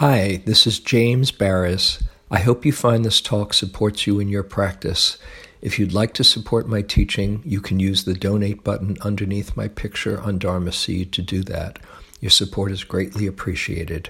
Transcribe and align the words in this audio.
Hi, 0.00 0.40
this 0.46 0.66
is 0.66 0.80
James 0.80 1.30
Baraz. 1.30 2.02
I 2.30 2.38
hope 2.38 2.64
you 2.64 2.72
find 2.72 3.04
this 3.04 3.20
talk 3.20 3.52
supports 3.52 4.06
you 4.06 4.18
in 4.18 4.28
your 4.28 4.42
practice. 4.42 5.18
If 5.60 5.78
you'd 5.78 5.92
like 5.92 6.14
to 6.14 6.24
support 6.24 6.66
my 6.66 6.80
teaching, 6.80 7.42
you 7.44 7.60
can 7.60 7.78
use 7.78 8.04
the 8.04 8.14
donate 8.14 8.64
button 8.64 8.96
underneath 9.02 9.58
my 9.58 9.68
picture 9.68 10.18
on 10.18 10.38
Dharma 10.38 10.72
Seed 10.72 11.12
to 11.12 11.20
do 11.20 11.42
that. 11.42 11.80
Your 12.18 12.30
support 12.30 12.72
is 12.72 12.82
greatly 12.82 13.26
appreciated. 13.26 14.08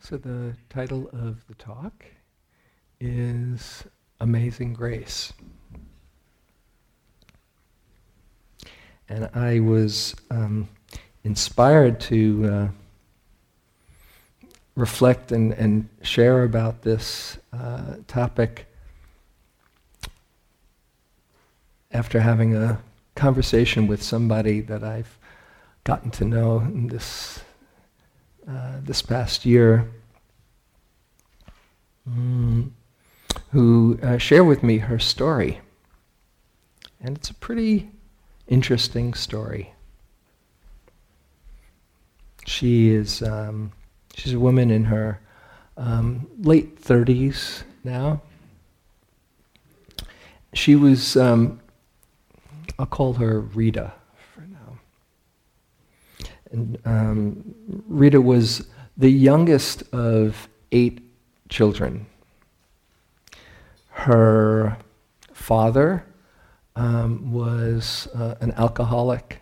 So, 0.00 0.16
the 0.16 0.56
title 0.70 1.08
of 1.12 1.46
the 1.46 1.54
talk 1.56 2.04
is 2.98 3.84
Amazing 4.18 4.72
Grace. 4.72 5.32
And 9.12 9.28
I 9.34 9.60
was 9.60 10.16
um, 10.30 10.70
inspired 11.22 12.00
to 12.00 12.50
uh, 12.50 12.68
reflect 14.74 15.32
and, 15.32 15.52
and 15.52 15.86
share 16.00 16.44
about 16.44 16.80
this 16.80 17.36
uh, 17.52 17.96
topic 18.06 18.64
after 21.90 22.20
having 22.20 22.56
a 22.56 22.80
conversation 23.14 23.86
with 23.86 24.02
somebody 24.02 24.62
that 24.62 24.82
I've 24.82 25.18
gotten 25.84 26.10
to 26.12 26.24
know 26.24 26.66
this 26.72 27.44
uh, 28.48 28.78
this 28.82 29.02
past 29.02 29.44
year, 29.44 29.90
mm, 32.08 32.70
who 33.50 33.98
uh, 34.02 34.16
shared 34.16 34.46
with 34.46 34.62
me 34.62 34.78
her 34.78 34.98
story, 34.98 35.60
and 36.98 37.18
it's 37.18 37.28
a 37.28 37.34
pretty 37.34 37.90
interesting 38.48 39.14
story. 39.14 39.74
She 42.46 42.90
is 42.90 43.22
um, 43.22 43.72
she's 44.14 44.32
a 44.32 44.40
woman 44.40 44.70
in 44.70 44.84
her 44.84 45.20
um, 45.76 46.26
late 46.38 46.78
thirties 46.78 47.64
now. 47.84 48.22
She 50.52 50.76
was 50.76 51.16
um, 51.16 51.60
I'll 52.78 52.86
call 52.86 53.14
her 53.14 53.40
Rita 53.40 53.92
for 54.34 54.40
now. 54.42 54.78
And 56.50 56.78
um, 56.84 57.54
Rita 57.86 58.20
was 58.20 58.66
the 58.96 59.10
youngest 59.10 59.82
of 59.94 60.48
eight 60.72 61.00
children. 61.48 62.06
Her 63.90 64.78
father 65.32 66.04
um, 66.76 67.32
was 67.32 68.08
uh, 68.14 68.36
an 68.40 68.52
alcoholic. 68.52 69.40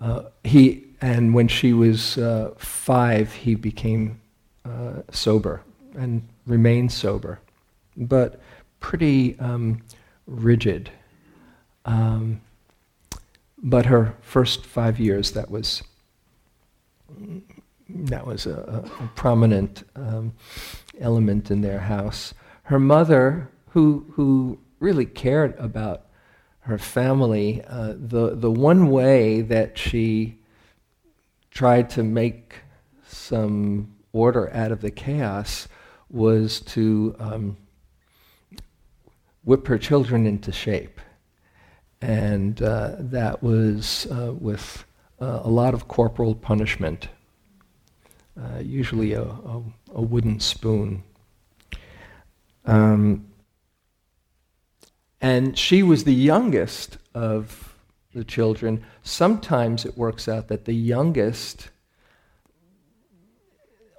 Uh, 0.00 0.24
he 0.42 0.84
and 1.00 1.34
when 1.34 1.48
she 1.48 1.72
was 1.72 2.16
uh, 2.18 2.54
five, 2.56 3.32
he 3.32 3.54
became 3.54 4.20
uh, 4.64 5.02
sober 5.10 5.62
and 5.96 6.26
remained 6.46 6.92
sober, 6.92 7.40
but 7.96 8.40
pretty 8.80 9.38
um, 9.38 9.82
rigid. 10.26 10.90
Um, 11.84 12.40
but 13.58 13.86
her 13.86 14.14
first 14.20 14.66
five 14.66 14.98
years, 14.98 15.32
that 15.32 15.50
was 15.50 15.82
that 17.88 18.26
was 18.26 18.46
a, 18.46 18.88
a 19.00 19.06
prominent 19.14 19.84
um, 19.94 20.32
element 21.00 21.50
in 21.50 21.60
their 21.60 21.80
house. 21.80 22.34
Her 22.64 22.78
mother, 22.78 23.50
who 23.70 24.06
who 24.12 24.58
really 24.80 25.06
cared 25.06 25.54
about 25.58 26.03
her 26.64 26.78
family, 26.78 27.62
uh, 27.66 27.92
the 27.96 28.34
the 28.34 28.50
one 28.50 28.90
way 28.90 29.42
that 29.42 29.76
she 29.76 30.38
tried 31.50 31.90
to 31.90 32.02
make 32.02 32.56
some 33.06 33.94
order 34.12 34.50
out 34.54 34.72
of 34.72 34.80
the 34.80 34.90
chaos 34.90 35.68
was 36.08 36.60
to 36.60 37.14
um, 37.18 37.56
whip 39.44 39.66
her 39.66 39.76
children 39.76 40.26
into 40.26 40.52
shape. 40.52 41.00
And 42.00 42.60
uh, 42.62 42.96
that 42.98 43.42
was 43.42 44.06
uh, 44.10 44.32
with 44.32 44.84
uh, 45.20 45.40
a 45.42 45.50
lot 45.50 45.74
of 45.74 45.86
corporal 45.86 46.34
punishment, 46.34 47.08
uh, 48.40 48.58
usually 48.60 49.12
a, 49.12 49.22
a, 49.22 49.62
a, 49.94 50.02
wooden 50.02 50.40
spoon. 50.40 51.02
Um, 52.66 53.26
and 55.24 55.56
she 55.56 55.82
was 55.82 56.04
the 56.04 56.12
youngest 56.12 56.98
of 57.14 57.78
the 58.14 58.24
children. 58.24 58.84
Sometimes 59.04 59.86
it 59.86 59.96
works 59.96 60.28
out 60.28 60.48
that 60.48 60.66
the 60.66 60.74
youngest, 60.74 61.70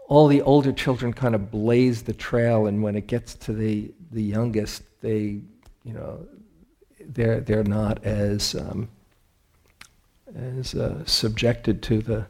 all 0.08 0.28
the 0.28 0.44
older 0.44 0.72
children 0.72 1.14
kind 1.14 1.34
of 1.34 1.50
blaze 1.50 2.04
the 2.04 2.14
trail, 2.14 2.68
and 2.68 2.84
when 2.84 2.96
it 2.96 3.08
gets 3.08 3.34
to 3.34 3.54
the, 3.54 3.92
the 4.12 4.22
youngest, 4.22 4.84
they, 5.02 5.42
you 5.84 5.94
know, 5.94 6.28
they're, 7.00 7.40
they're 7.40 7.64
not 7.64 8.06
as, 8.06 8.54
um, 8.54 8.88
as 10.36 10.76
uh, 10.76 11.04
subjected 11.06 11.82
to 11.82 12.04
the, 12.04 12.28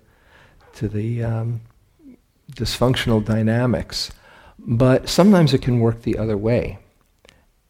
to 0.76 0.88
the 0.88 1.22
um, 1.22 1.60
dysfunctional 2.54 3.22
dynamics. 3.26 4.14
But 4.58 5.10
sometimes 5.10 5.54
it 5.54 5.62
can 5.62 5.82
work 5.82 6.04
the 6.04 6.18
other 6.18 6.38
way. 6.38 6.80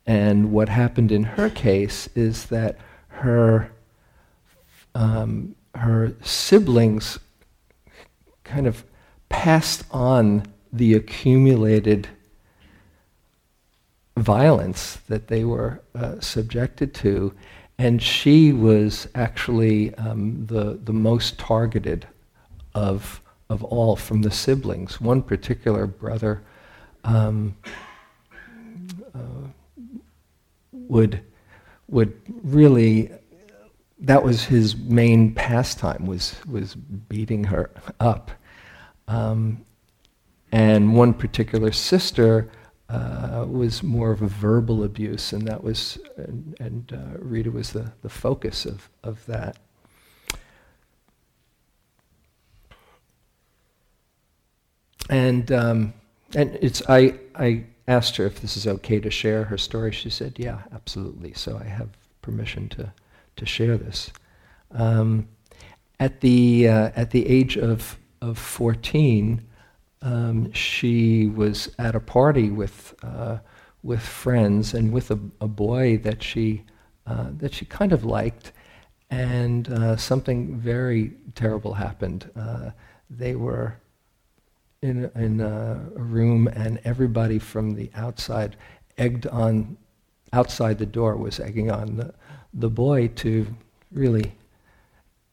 And 0.06 0.52
what 0.52 0.70
happened 0.70 1.12
in 1.12 1.24
her 1.24 1.50
case 1.50 2.08
is 2.16 2.46
that 2.46 2.78
her, 3.08 3.72
um, 4.94 5.56
her 5.74 6.14
siblings 6.22 7.20
kind 8.44 8.68
of 8.68 8.84
passed 9.30 9.84
on 9.92 10.46
the 10.72 10.94
accumulated 10.94 12.08
violence 14.18 14.98
that 15.08 15.28
they 15.28 15.44
were 15.44 15.82
uh, 15.94 16.20
subjected 16.20 16.94
to, 16.94 17.34
and 17.78 18.02
she 18.02 18.54
was 18.54 19.08
actually 19.16 19.94
um, 19.96 20.46
the, 20.46 20.80
the 20.84 20.94
most 20.94 21.38
targeted 21.38 22.08
of, 22.74 23.22
of 23.50 23.64
all 23.64 23.96
from 23.96 24.22
the 24.22 24.32
siblings. 24.32 25.02
One 25.02 25.22
particular 25.22 25.88
brother 25.88 26.42
um, 27.04 27.56
uh, 29.14 29.48
would, 30.96 31.22
would 31.90 32.14
really, 32.44 33.12
that 34.00 34.24
was 34.24 34.46
his 34.46 34.78
main 34.78 35.34
pastime, 35.36 36.06
was, 36.06 36.36
was 36.48 36.76
beating 36.76 37.44
her 37.44 37.70
up. 38.00 38.32
Um, 39.10 39.66
and 40.52 40.96
one 40.96 41.14
particular 41.14 41.74
sister 41.74 42.50
uh, 42.88 43.46
was 43.48 43.84
more 43.84 44.12
of 44.12 44.22
a 44.22 44.28
verbal 44.28 44.84
abuse, 44.84 45.34
and 45.34 45.46
that 45.48 45.62
was, 45.64 45.98
and, 46.16 46.56
and 46.60 46.94
uh, 46.94 47.18
Rita 47.20 47.52
was 47.52 47.72
the, 47.72 47.92
the 48.02 48.10
focus 48.10 48.66
of, 48.66 48.90
of 49.04 49.26
that. 49.26 49.58
And 55.10 55.52
um, 55.52 55.94
and 56.36 56.58
it's 56.62 56.82
I 56.90 57.14
I 57.36 57.66
asked 57.88 58.18
her 58.18 58.26
if 58.26 58.42
this 58.42 58.58
is 58.58 58.68
okay 58.68 59.00
to 59.00 59.10
share 59.12 59.46
her 59.46 59.58
story. 59.58 59.92
She 59.92 60.10
said, 60.10 60.38
"Yeah, 60.38 60.64
absolutely." 60.72 61.34
So 61.34 61.58
I 61.58 61.66
have 61.66 61.90
permission 62.22 62.70
to 62.70 62.94
to 63.36 63.46
share 63.46 63.78
this. 63.78 64.12
Um, 64.72 65.28
at 66.00 66.22
the 66.22 66.68
uh, 66.68 66.92
at 66.96 67.12
the 67.12 67.28
age 67.28 67.58
of 67.58 67.98
of 68.22 68.38
fourteen, 68.38 69.42
um, 70.02 70.52
she 70.52 71.28
was 71.28 71.74
at 71.78 71.96
a 71.96 72.00
party 72.00 72.50
with 72.50 72.96
uh, 73.04 73.38
with 73.84 74.02
friends 74.02 74.74
and 74.74 74.92
with 74.92 75.12
a, 75.12 75.20
a 75.40 75.48
boy 75.48 75.98
that 75.98 76.24
she 76.24 76.64
uh, 77.06 77.28
that 77.38 77.54
she 77.54 77.66
kind 77.66 77.94
of 77.94 78.04
liked, 78.04 78.52
and 79.10 79.70
uh, 79.70 79.96
something 79.96 80.58
very 80.58 81.14
terrible 81.36 81.74
happened. 81.74 82.30
Uh, 82.36 82.72
they 83.10 83.36
were 83.36 83.78
in 84.86 85.12
in 85.16 85.42
a, 85.42 85.82
a 85.96 86.02
room, 86.02 86.48
and 86.48 86.80
everybody 86.84 87.40
from 87.40 87.76
the 87.76 87.90
outside 87.96 88.56
egged 88.98 89.28
on 89.28 89.78
outside 90.34 90.78
the 90.78 90.86
door 90.86 91.16
was 91.16 91.40
egging 91.40 91.72
on 91.72 91.96
the, 91.96 92.14
the 92.54 92.70
boy 92.70 93.08
to 93.08 93.48
really 93.92 94.32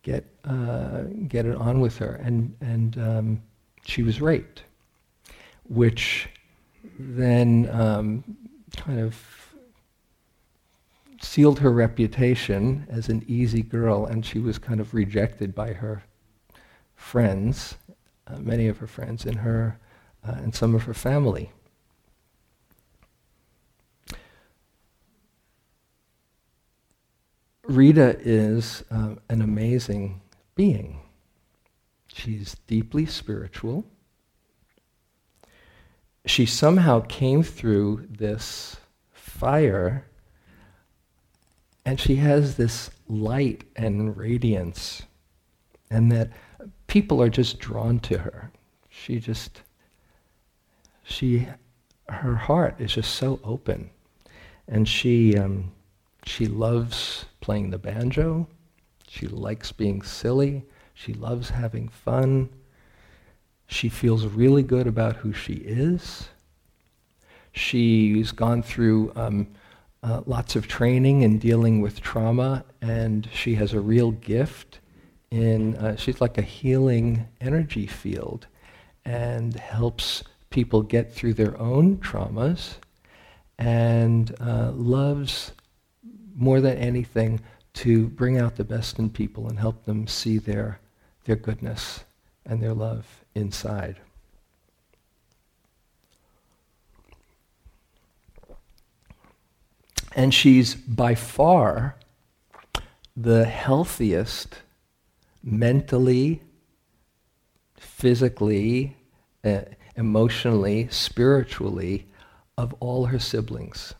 get 0.02 0.24
uh, 0.44 1.02
get 1.28 1.46
it 1.46 1.56
on 1.56 1.80
with 1.80 1.96
her, 1.98 2.14
and 2.24 2.54
and 2.60 2.98
um, 2.98 3.42
she 3.84 4.02
was 4.02 4.20
raped, 4.20 4.64
which 5.64 6.28
then 6.98 7.68
um, 7.72 8.24
kind 8.76 9.00
of 9.00 9.16
sealed 11.20 11.60
her 11.60 11.70
reputation 11.70 12.84
as 12.88 13.08
an 13.08 13.24
easy 13.28 13.62
girl, 13.62 14.06
and 14.06 14.26
she 14.26 14.38
was 14.38 14.58
kind 14.58 14.80
of 14.80 14.92
rejected 14.92 15.54
by 15.54 15.72
her 15.72 16.02
friends, 16.96 17.76
uh, 18.26 18.38
many 18.38 18.68
of 18.68 18.78
her 18.78 18.86
friends, 18.86 19.24
and 19.24 19.38
her 19.40 19.78
uh, 20.26 20.32
and 20.36 20.54
some 20.54 20.74
of 20.74 20.84
her 20.84 20.94
family. 20.94 21.50
Rita 27.64 28.16
is 28.20 28.84
uh, 28.90 29.14
an 29.28 29.40
amazing 29.40 30.20
being. 30.54 31.00
She's 32.08 32.56
deeply 32.66 33.06
spiritual. 33.06 33.84
She 36.26 36.44
somehow 36.44 37.00
came 37.08 37.42
through 37.42 38.08
this 38.10 38.76
fire 39.12 40.04
and 41.84 41.98
she 41.98 42.16
has 42.16 42.56
this 42.56 42.90
light 43.08 43.64
and 43.74 44.16
radiance, 44.16 45.02
and 45.90 46.12
that 46.12 46.30
people 46.92 47.22
are 47.22 47.30
just 47.30 47.58
drawn 47.58 47.98
to 47.98 48.18
her. 48.18 48.50
She 48.90 49.18
just, 49.18 49.62
she, 51.02 51.48
her 52.10 52.34
heart 52.34 52.74
is 52.78 52.92
just 52.92 53.14
so 53.14 53.40
open, 53.42 53.88
and 54.68 54.86
she, 54.86 55.34
um, 55.38 55.72
she 56.26 56.44
loves 56.44 57.24
playing 57.40 57.70
the 57.70 57.78
banjo. 57.78 58.46
She 59.08 59.26
likes 59.26 59.72
being 59.72 60.02
silly. 60.02 60.66
She 60.92 61.14
loves 61.14 61.48
having 61.48 61.88
fun. 61.88 62.50
She 63.68 63.88
feels 63.88 64.26
really 64.26 64.62
good 64.62 64.86
about 64.86 65.16
who 65.16 65.32
she 65.32 65.54
is. 65.54 66.28
She's 67.52 68.32
gone 68.32 68.62
through 68.62 69.12
um, 69.16 69.46
uh, 70.02 70.20
lots 70.26 70.56
of 70.56 70.68
training 70.68 71.22
in 71.22 71.38
dealing 71.38 71.80
with 71.80 72.02
trauma, 72.02 72.66
and 72.82 73.26
she 73.32 73.54
has 73.54 73.72
a 73.72 73.80
real 73.80 74.10
gift 74.10 74.80
in, 75.32 75.74
uh, 75.76 75.96
she's 75.96 76.20
like 76.20 76.36
a 76.36 76.42
healing 76.42 77.26
energy 77.40 77.86
field 77.86 78.46
and 79.06 79.54
helps 79.54 80.22
people 80.50 80.82
get 80.82 81.10
through 81.10 81.32
their 81.32 81.58
own 81.58 81.96
traumas 81.96 82.74
and 83.58 84.34
uh, 84.40 84.70
loves 84.72 85.52
more 86.36 86.60
than 86.60 86.76
anything 86.76 87.40
to 87.72 88.08
bring 88.08 88.38
out 88.38 88.56
the 88.56 88.64
best 88.64 88.98
in 88.98 89.08
people 89.08 89.48
and 89.48 89.58
help 89.58 89.86
them 89.86 90.06
see 90.06 90.36
their, 90.36 90.78
their 91.24 91.36
goodness 91.36 92.04
and 92.44 92.62
their 92.62 92.74
love 92.74 93.24
inside. 93.34 93.96
And 100.14 100.34
she's 100.34 100.74
by 100.74 101.14
far 101.14 101.96
the 103.16 103.46
healthiest 103.46 104.58
mentally, 105.42 106.42
physically, 107.76 108.96
uh, 109.44 109.62
emotionally, 109.96 110.88
spiritually 110.90 112.06
of 112.56 112.74
all 112.80 113.06
her 113.06 113.18
siblings. 113.18 113.94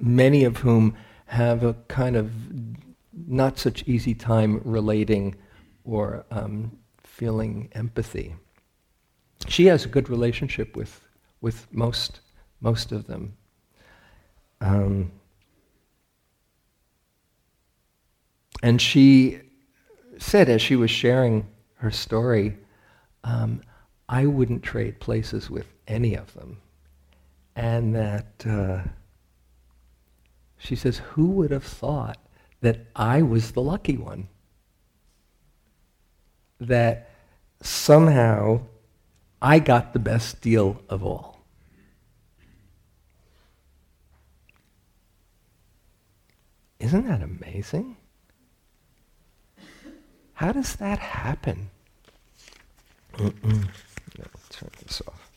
Many 0.00 0.44
of 0.44 0.58
whom 0.58 0.96
have 1.26 1.62
a 1.62 1.74
kind 1.88 2.16
of 2.16 2.32
not 3.26 3.58
such 3.58 3.86
easy 3.86 4.14
time 4.14 4.60
relating 4.64 5.36
or 5.84 6.24
um, 6.30 6.76
feeling 7.02 7.68
empathy. 7.72 8.34
She 9.48 9.66
has 9.66 9.84
a 9.84 9.88
good 9.88 10.08
relationship 10.08 10.74
with, 10.74 11.00
with 11.40 11.66
most, 11.72 12.20
most 12.60 12.92
of 12.92 13.06
them. 13.06 13.36
Um, 14.60 15.12
and 18.62 18.80
she 18.80 19.40
said, 20.18 20.48
as 20.48 20.62
she 20.62 20.76
was 20.76 20.90
sharing 20.90 21.46
her 21.76 21.90
story, 21.90 22.56
um, 23.22 23.62
I 24.08 24.26
wouldn't 24.26 24.62
trade 24.62 25.00
places 25.00 25.50
with 25.50 25.66
any 25.86 26.14
of 26.14 26.32
them. 26.34 26.58
And 27.56 27.94
that 27.94 28.44
uh, 28.46 28.82
she 30.58 30.76
says, 30.76 30.98
Who 30.98 31.26
would 31.26 31.50
have 31.50 31.64
thought 31.64 32.18
that 32.60 32.86
I 32.96 33.22
was 33.22 33.52
the 33.52 33.62
lucky 33.62 33.96
one? 33.96 34.28
That 36.60 37.10
somehow 37.62 38.60
I 39.40 39.58
got 39.58 39.92
the 39.92 39.98
best 39.98 40.40
deal 40.40 40.80
of 40.88 41.04
all. 41.04 41.34
Isn't 46.80 47.06
that 47.06 47.22
amazing? 47.22 47.96
How 50.34 50.52
does 50.52 50.76
that 50.76 50.98
happen? 50.98 51.70
Mm-mm. 53.14 53.68
No, 54.18 54.24
turn 54.50 54.70
this 54.82 55.00
off. 55.06 55.30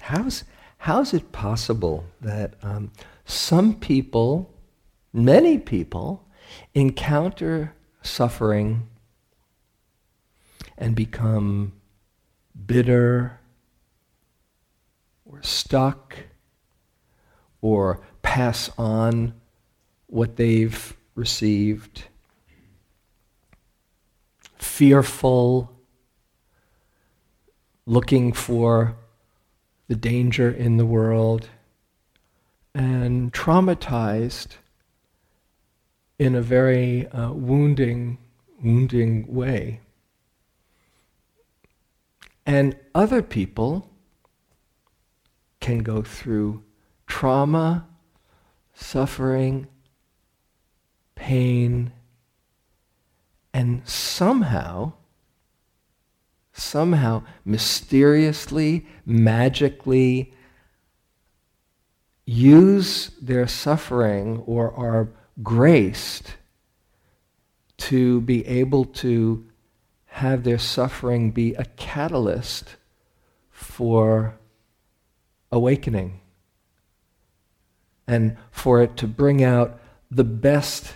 How's, 0.00 0.44
how's 0.78 1.12
it 1.12 1.32
possible 1.32 2.04
that 2.20 2.54
um, 2.62 2.92
some 3.24 3.74
people, 3.74 4.54
many 5.12 5.58
people, 5.58 6.26
encounter 6.74 7.74
suffering 8.02 8.88
and 10.78 10.94
become 10.94 11.72
bitter 12.66 13.40
or 15.24 15.42
stuck 15.42 16.16
or 17.60 18.00
pass 18.22 18.70
on 18.78 19.34
what 20.06 20.36
they've 20.36 20.96
received, 21.14 22.04
fearful, 24.58 25.72
looking 27.86 28.32
for 28.32 28.96
the 29.88 29.96
danger 29.96 30.50
in 30.50 30.76
the 30.76 30.86
world, 30.86 31.48
and 32.74 33.32
traumatized 33.32 34.56
in 36.18 36.34
a 36.34 36.42
very 36.42 37.06
uh, 37.08 37.32
wounding, 37.32 38.18
wounding 38.62 39.32
way. 39.32 39.80
And 42.44 42.76
other 42.94 43.22
people 43.22 43.90
can 45.60 45.80
go 45.80 46.02
through 46.02 46.62
trauma 47.06 47.86
suffering, 48.74 49.66
pain, 51.14 51.92
and 53.58 53.82
somehow, 53.88 54.92
somehow, 56.52 57.24
mysteriously, 57.44 58.86
magically, 59.04 60.32
use 62.24 63.10
their 63.20 63.48
suffering 63.48 64.38
or 64.46 64.72
are 64.74 65.08
graced 65.42 66.36
to 67.78 68.20
be 68.20 68.46
able 68.46 68.84
to 68.84 69.44
have 70.04 70.44
their 70.44 70.58
suffering 70.58 71.32
be 71.32 71.52
a 71.54 71.64
catalyst 71.64 72.76
for 73.50 74.38
awakening 75.50 76.20
and 78.06 78.36
for 78.52 78.80
it 78.82 78.96
to 78.96 79.08
bring 79.08 79.42
out 79.42 79.80
the 80.12 80.22
best 80.22 80.94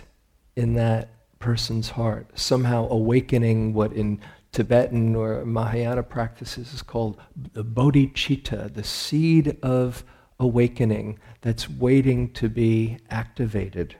in 0.55 0.75
that 0.75 1.12
person's 1.43 1.89
heart, 1.89 2.25
somehow 2.35 2.87
awakening 2.89 3.73
what 3.73 3.91
in 3.91 4.17
Tibetan 4.53 5.13
or 5.13 5.43
Mahayana 5.43 6.01
practices 6.03 6.73
is 6.73 6.81
called 6.81 7.19
the 7.51 7.65
bodhicitta, 7.65 8.73
the 8.73 8.83
seed 8.83 9.57
of 9.61 10.05
awakening 10.39 11.19
that's 11.41 11.69
waiting 11.69 12.31
to 12.31 12.47
be 12.47 12.97
activated 13.09 13.97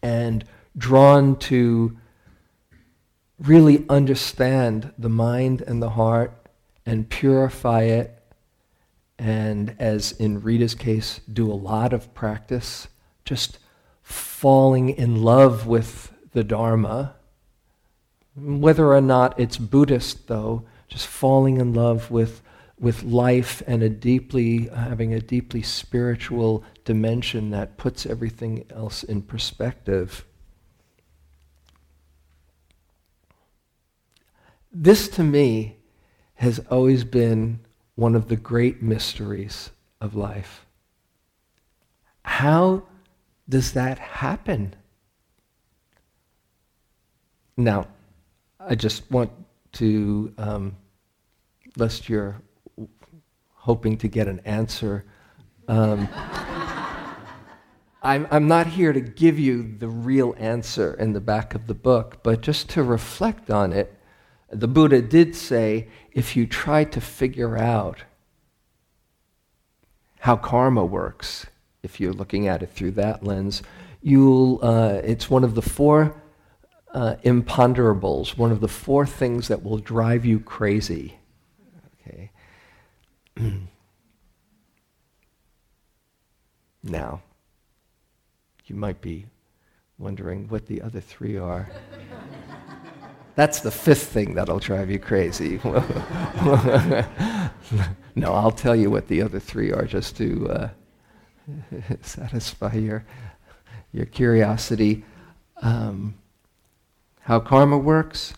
and 0.00 0.44
drawn 0.76 1.36
to 1.36 1.98
really 3.40 3.84
understand 3.88 4.92
the 4.96 5.08
mind 5.08 5.60
and 5.62 5.82
the 5.82 5.90
heart 5.90 6.32
and 6.86 7.10
purify 7.10 7.82
it. 7.82 8.22
And 9.18 9.74
as 9.80 10.12
in 10.12 10.40
Rita's 10.40 10.76
case, 10.76 11.20
do 11.32 11.50
a 11.50 11.54
lot 11.54 11.92
of 11.92 12.14
practice, 12.14 12.86
just 13.24 13.58
falling 14.04 14.90
in 14.90 15.22
love 15.22 15.66
with 15.66 16.12
the 16.32 16.44
Dharma. 16.44 17.16
Whether 18.36 18.92
or 18.92 19.00
not 19.00 19.38
it's 19.40 19.56
Buddhist, 19.56 20.28
though, 20.28 20.64
just 20.86 21.06
falling 21.06 21.56
in 21.56 21.72
love 21.72 22.10
with, 22.10 22.42
with 22.78 23.02
life 23.02 23.62
and 23.66 23.82
a 23.82 23.88
deeply, 23.88 24.68
having 24.68 25.14
a 25.14 25.20
deeply 25.20 25.62
spiritual 25.62 26.62
dimension 26.84 27.50
that 27.50 27.78
puts 27.78 28.04
everything 28.04 28.64
else 28.70 29.02
in 29.02 29.22
perspective. 29.22 30.24
This 34.70 35.08
to 35.08 35.22
me 35.22 35.76
has 36.34 36.58
always 36.70 37.04
been 37.04 37.60
one 37.94 38.14
of 38.14 38.28
the 38.28 38.36
great 38.36 38.82
mysteries 38.82 39.70
of 40.00 40.16
life. 40.16 40.66
How 42.24 42.82
does 43.48 43.72
that 43.72 43.98
happen? 43.98 44.74
Now, 47.56 47.86
I 48.58 48.74
just 48.74 49.10
want 49.10 49.30
to, 49.72 50.32
um, 50.38 50.76
lest 51.76 52.08
you're 52.08 52.40
hoping 53.52 53.96
to 53.98 54.08
get 54.08 54.28
an 54.28 54.40
answer, 54.44 55.04
um, 55.68 56.08
I'm, 58.02 58.26
I'm 58.30 58.48
not 58.48 58.66
here 58.66 58.92
to 58.92 59.00
give 59.00 59.38
you 59.38 59.76
the 59.78 59.88
real 59.88 60.34
answer 60.38 60.94
in 60.94 61.14
the 61.14 61.20
back 61.20 61.54
of 61.54 61.66
the 61.66 61.74
book, 61.74 62.22
but 62.22 62.42
just 62.42 62.68
to 62.70 62.82
reflect 62.82 63.50
on 63.50 63.72
it. 63.72 63.98
The 64.50 64.68
Buddha 64.68 65.00
did 65.00 65.34
say 65.34 65.88
if 66.12 66.36
you 66.36 66.46
try 66.46 66.84
to 66.84 67.00
figure 67.00 67.56
out 67.56 68.04
how 70.20 70.36
karma 70.36 70.84
works, 70.84 71.46
if 71.84 72.00
you're 72.00 72.12
looking 72.12 72.48
at 72.48 72.62
it 72.62 72.70
through 72.70 72.92
that 72.92 73.22
lens, 73.22 73.62
you'll, 74.02 74.58
uh, 74.62 75.00
it's 75.04 75.28
one 75.30 75.44
of 75.44 75.54
the 75.54 75.62
four 75.62 76.14
uh, 76.92 77.16
imponderables, 77.24 78.36
one 78.38 78.52
of 78.52 78.60
the 78.60 78.68
four 78.68 79.04
things 79.04 79.48
that 79.48 79.62
will 79.62 79.78
drive 79.78 80.24
you 80.24 80.38
crazy. 80.40 81.18
Okay. 82.00 82.30
now, 86.82 87.20
you 88.66 88.76
might 88.76 89.00
be 89.00 89.26
wondering 89.98 90.48
what 90.48 90.66
the 90.66 90.80
other 90.82 91.00
three 91.00 91.36
are. 91.36 91.68
That's 93.34 93.60
the 93.60 93.70
fifth 93.72 94.06
thing 94.06 94.34
that'll 94.34 94.60
drive 94.60 94.90
you 94.90 95.00
crazy. 95.00 95.60
no, 98.14 98.32
I'll 98.32 98.52
tell 98.52 98.76
you 98.76 98.90
what 98.90 99.08
the 99.08 99.22
other 99.22 99.40
three 99.40 99.72
are 99.72 99.86
just 99.86 100.16
to 100.18 100.48
uh, 100.48 100.68
satisfy 102.02 102.74
your, 102.74 103.04
your 103.92 104.06
curiosity. 104.06 105.04
Um, 105.62 106.14
how 107.20 107.40
karma 107.40 107.78
works, 107.78 108.34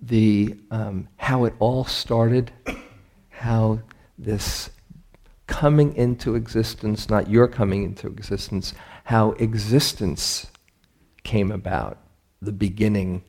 the, 0.00 0.56
um, 0.70 1.08
how 1.16 1.44
it 1.44 1.54
all 1.58 1.84
started, 1.84 2.50
how 3.30 3.80
this 4.18 4.70
coming 5.46 5.94
into 5.96 6.34
existence, 6.34 7.08
not 7.08 7.28
your 7.28 7.46
coming 7.46 7.84
into 7.84 8.06
existence, 8.06 8.74
how 9.04 9.32
existence 9.32 10.46
came 11.24 11.50
about, 11.52 11.98
the 12.40 12.52
beginning. 12.52 13.22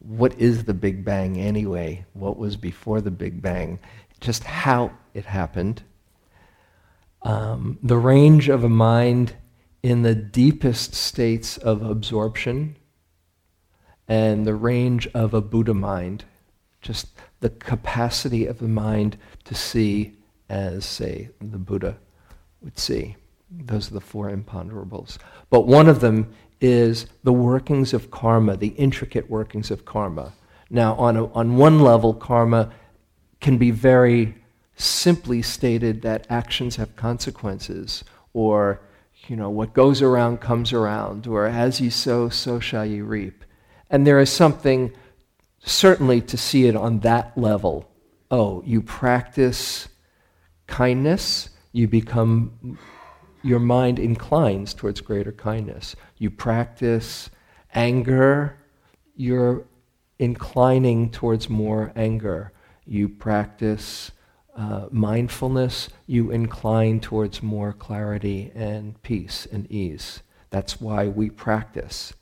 What 0.00 0.38
is 0.38 0.64
the 0.64 0.74
Big 0.74 1.04
Bang 1.04 1.40
anyway? 1.40 2.04
What 2.12 2.36
was 2.36 2.56
before 2.56 3.00
the 3.00 3.10
Big 3.10 3.40
Bang? 3.40 3.78
Just 4.20 4.44
how 4.44 4.92
it 5.14 5.24
happened. 5.24 5.82
Um, 7.26 7.80
the 7.82 7.96
range 7.96 8.48
of 8.48 8.62
a 8.62 8.68
mind 8.68 9.34
in 9.82 10.02
the 10.02 10.14
deepest 10.14 10.94
states 10.94 11.56
of 11.56 11.82
absorption 11.82 12.76
and 14.06 14.46
the 14.46 14.54
range 14.54 15.08
of 15.08 15.34
a 15.34 15.40
Buddha 15.40 15.74
mind, 15.74 16.24
just 16.80 17.08
the 17.40 17.50
capacity 17.50 18.46
of 18.46 18.60
the 18.60 18.68
mind 18.68 19.18
to 19.42 19.56
see 19.56 20.12
as, 20.48 20.86
say, 20.86 21.30
the 21.40 21.58
Buddha 21.58 21.98
would 22.62 22.78
see. 22.78 23.16
Those 23.50 23.90
are 23.90 23.94
the 23.94 24.00
four 24.00 24.30
imponderables. 24.30 25.18
But 25.50 25.66
one 25.66 25.88
of 25.88 25.98
them 25.98 26.32
is 26.60 27.06
the 27.24 27.32
workings 27.32 27.92
of 27.92 28.12
karma, 28.12 28.56
the 28.56 28.68
intricate 28.68 29.28
workings 29.28 29.72
of 29.72 29.84
karma. 29.84 30.32
Now, 30.70 30.94
on, 30.94 31.16
a, 31.16 31.26
on 31.32 31.56
one 31.56 31.80
level, 31.80 32.14
karma 32.14 32.70
can 33.40 33.58
be 33.58 33.72
very 33.72 34.36
simply 34.76 35.42
stated 35.42 36.02
that 36.02 36.26
actions 36.28 36.76
have 36.76 36.96
consequences, 36.96 38.04
or, 38.32 38.80
you 39.26 39.34
know, 39.34 39.50
what 39.50 39.72
goes 39.72 40.02
around 40.02 40.40
comes 40.40 40.72
around, 40.72 41.26
or 41.26 41.46
as 41.46 41.80
you 41.80 41.90
sow, 41.90 42.28
so 42.28 42.60
shall 42.60 42.84
you 42.84 43.04
reap. 43.04 43.44
And 43.90 44.06
there 44.06 44.20
is 44.20 44.30
something 44.30 44.92
certainly 45.60 46.20
to 46.20 46.36
see 46.36 46.66
it 46.66 46.76
on 46.76 47.00
that 47.00 47.36
level. 47.36 47.90
Oh, 48.30 48.62
you 48.66 48.82
practice 48.82 49.88
kindness, 50.66 51.48
you 51.72 51.88
become, 51.88 52.78
your 53.42 53.60
mind 53.60 53.98
inclines 53.98 54.74
towards 54.74 55.00
greater 55.00 55.32
kindness. 55.32 55.96
You 56.18 56.30
practice 56.30 57.30
anger, 57.74 58.58
you're 59.14 59.64
inclining 60.18 61.10
towards 61.10 61.48
more 61.48 61.92
anger. 61.94 62.52
You 62.84 63.08
practice 63.08 64.10
uh, 64.56 64.86
mindfulness, 64.90 65.88
you 66.06 66.30
incline 66.30 67.00
towards 67.00 67.42
more 67.42 67.72
clarity 67.72 68.50
and 68.54 69.00
peace 69.02 69.46
and 69.50 69.70
ease. 69.70 70.22
That's 70.50 70.80
why 70.80 71.06
we 71.08 71.30
practice 71.30 72.12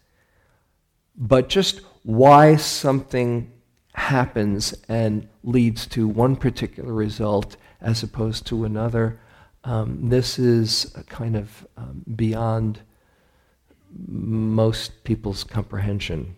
but 1.16 1.48
just 1.48 1.80
why 2.02 2.56
something 2.56 3.50
happens 3.94 4.74
and 4.88 5.28
leads 5.42 5.86
to 5.86 6.08
one 6.08 6.36
particular 6.36 6.92
result 6.92 7.56
as 7.80 8.02
opposed 8.02 8.46
to 8.46 8.64
another, 8.64 9.20
um, 9.62 10.08
this 10.08 10.38
is 10.38 10.94
kind 11.08 11.36
of 11.36 11.66
um, 11.76 12.02
beyond 12.16 12.80
most 14.08 15.04
people's 15.04 15.44
comprehension. 15.44 16.36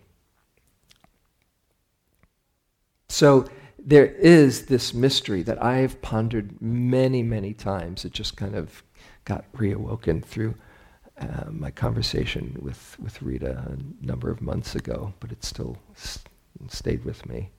So 3.09 3.47
there 3.87 4.05
is 4.05 4.65
this 4.65 4.93
mystery 4.93 5.41
that 5.43 5.63
I've 5.63 6.01
pondered 6.01 6.61
many, 6.61 7.23
many 7.23 7.53
times. 7.53 8.03
It 8.03 8.11
just 8.11 8.35
kind 8.35 8.53
of 8.53 8.83
got 9.23 9.49
reawoken 9.53 10.25
through 10.25 10.55
uh, 11.17 11.45
my 11.49 11.71
conversation 11.71 12.57
with, 12.59 12.97
with 12.99 13.21
Rita 13.21 13.63
a 13.65 14.05
number 14.05 14.29
of 14.29 14.41
months 14.41 14.75
ago, 14.75 15.13
but 15.21 15.31
it 15.31 15.41
still 15.41 15.77
stayed 16.67 17.05
with 17.05 17.25
me. 17.25 17.49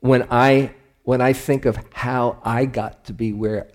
When 0.00 0.26
I, 0.30 0.72
when 1.02 1.20
I 1.20 1.34
think 1.34 1.66
of 1.66 1.78
how 1.92 2.40
I 2.42 2.64
got 2.64 3.04
to 3.04 3.12
be 3.12 3.34
where 3.34 3.68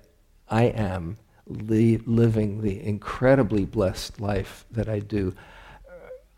I 0.50 0.64
am, 0.64 1.18
li- 1.46 2.02
living 2.08 2.62
the 2.64 2.84
incredibly 2.84 3.64
blessed 3.64 4.20
life 4.20 4.66
that 4.72 4.90
I 4.90 5.02
do, 5.02 5.36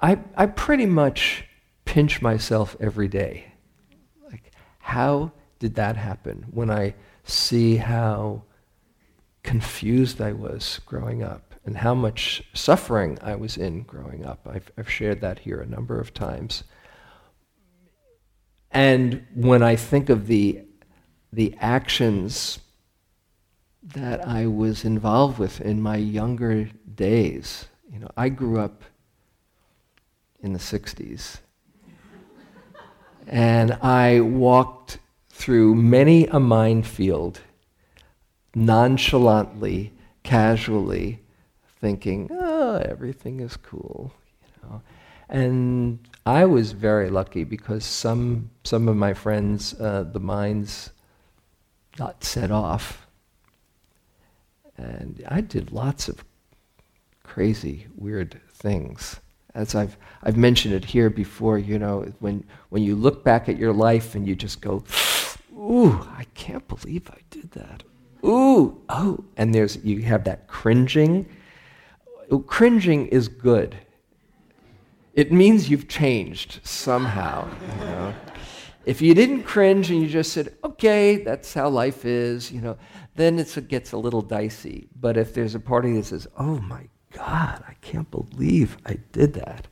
I, 0.02 0.20
I 0.36 0.48
pretty 0.48 0.88
much 0.88 1.46
pinch 1.86 2.22
myself 2.22 2.76
every 2.82 3.08
day. 3.08 3.51
How 4.82 5.32
did 5.60 5.76
that 5.76 5.96
happen? 5.96 6.46
When 6.52 6.70
I 6.70 6.96
see 7.24 7.78
how 7.78 8.44
confused 9.44 10.22
I 10.22 10.34
was 10.34 10.80
growing 10.86 11.24
up 11.24 11.56
and 11.66 11.78
how 11.78 11.94
much 11.94 12.44
suffering 12.54 13.18
I 13.22 13.36
was 13.36 13.58
in 13.58 13.84
growing 13.84 14.26
up. 14.26 14.48
I've, 14.50 14.72
I've 14.78 14.90
shared 14.90 15.22
that 15.22 15.40
here 15.40 15.62
a 15.62 15.66
number 15.66 16.00
of 16.00 16.14
times. 16.14 16.64
And 18.72 19.26
when 19.36 19.62
I 19.62 19.76
think 19.76 20.10
of 20.10 20.28
the, 20.28 20.62
the 21.32 21.56
actions 21.60 22.60
that 23.84 24.28
I 24.28 24.48
was 24.48 24.86
involved 24.86 25.38
with 25.38 25.60
in 25.62 25.82
my 25.82 25.98
younger 25.98 26.70
days, 26.96 27.66
you 27.92 28.00
know, 28.00 28.10
I 28.16 28.30
grew 28.30 28.60
up 28.60 28.84
in 30.40 30.54
the 30.54 30.60
60s. 30.60 31.40
And 33.32 33.72
I 33.82 34.20
walked 34.20 35.00
through 35.30 35.74
many 35.76 36.28
a 36.28 36.40
minefield 36.40 37.40
nonchalantly, 38.54 39.94
casually, 40.24 41.22
thinking, 41.80 42.30
"Oh, 42.30 42.76
everything 42.76 43.40
is 43.40 43.56
cool," 43.56 44.14
you 44.42 44.70
know. 44.70 44.82
And 45.30 46.00
I 46.26 46.44
was 46.44 46.74
very 46.74 47.10
lucky 47.10 47.46
because 47.46 47.86
some 47.86 48.50
some 48.66 48.90
of 48.90 48.98
my 48.98 49.14
friends, 49.14 49.74
uh, 49.80 50.04
the 50.04 50.20
mines 50.20 50.92
got 51.96 52.26
set 52.26 52.52
off, 52.52 53.08
and 54.78 55.24
I 55.30 55.40
did 55.40 55.72
lots 55.72 56.10
of 56.10 56.26
crazy, 57.24 57.88
weird 57.96 58.42
things. 58.52 59.22
As 59.54 59.76
I've 59.76 59.98
I've 60.24 60.38
mentioned 60.38 60.74
it 60.74 60.86
here 60.86 61.10
before, 61.10 61.58
you 61.58 61.78
know, 61.78 62.12
when 62.20 62.44
when 62.70 62.84
you 62.84 62.96
look 62.96 63.24
back 63.24 63.50
at 63.50 63.58
your 63.58 63.74
life 63.74 64.16
and 64.16 64.28
you 64.28 64.36
just 64.36 64.62
go, 64.62 64.84
"Ooh, 65.54 66.00
I 66.18 66.26
can't 66.36 66.68
believe 66.68 67.10
I 67.10 67.20
did 67.30 67.52
that." 67.52 67.84
ooh, 68.24 68.82
oh, 68.90 69.24
and 69.38 69.54
there's 69.54 69.78
you 69.84 70.02
have 70.04 70.24
that 70.26 70.48
cringing. 70.48 71.28
Cringing 72.48 73.08
is 73.08 73.28
good. 73.28 73.76
It 75.14 75.32
means 75.32 75.70
you've 75.70 75.90
changed 75.90 76.62
somehow. 76.64 77.50
You 77.80 77.86
know? 77.86 78.14
If 78.86 79.02
you 79.02 79.14
didn't 79.14 79.44
cringe 79.44 79.92
and 79.92 80.02
you 80.02 80.08
just 80.08 80.32
said, 80.32 80.56
"Okay, 80.64 81.18
that's 81.18 81.54
how 81.54 81.70
life 81.70 82.06
is," 82.06 82.52
you 82.52 82.62
know, 82.62 82.78
then 83.16 83.38
it 83.38 83.68
gets 83.68 83.92
a 83.92 83.98
little 83.98 84.22
dicey. 84.22 84.88
But 85.00 85.18
if 85.18 85.34
there's 85.34 85.56
a 85.56 85.60
party 85.60 85.94
that 85.94 86.06
says, 86.06 86.28
"Oh 86.38 86.60
my 86.60 86.88
God, 87.12 87.64
I 87.68 87.74
can't 87.82 88.10
believe 88.10 88.78
I 88.86 88.98
did 89.12 89.34
that," 89.34 89.68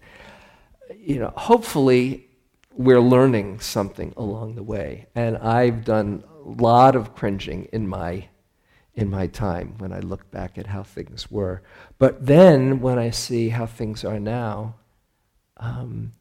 you 0.98 1.20
know, 1.20 1.34
hopefully 1.36 2.28
we're 2.74 3.02
learning 3.02 3.60
something 3.60 4.14
along 4.16 4.56
the 4.56 4.64
way. 4.64 5.08
And 5.16 5.38
I've 5.38 5.84
done 5.84 6.24
a 6.46 6.50
lot 6.62 6.96
of 6.96 7.16
cringing 7.16 7.66
in 7.74 7.88
my 7.88 8.30
in 8.94 9.10
my 9.10 9.28
time 9.28 9.76
when 9.78 9.94
I 9.94 10.00
look 10.00 10.30
back 10.30 10.58
at 10.58 10.68
how 10.68 10.84
things 10.84 11.32
were. 11.32 11.62
But 11.98 12.26
then 12.26 12.82
when 12.82 13.00
I 13.00 13.12
see 13.12 13.50
how 13.50 13.66
things 13.66 14.04
are 14.04 14.20
now, 14.20 14.76
um, 15.58 16.12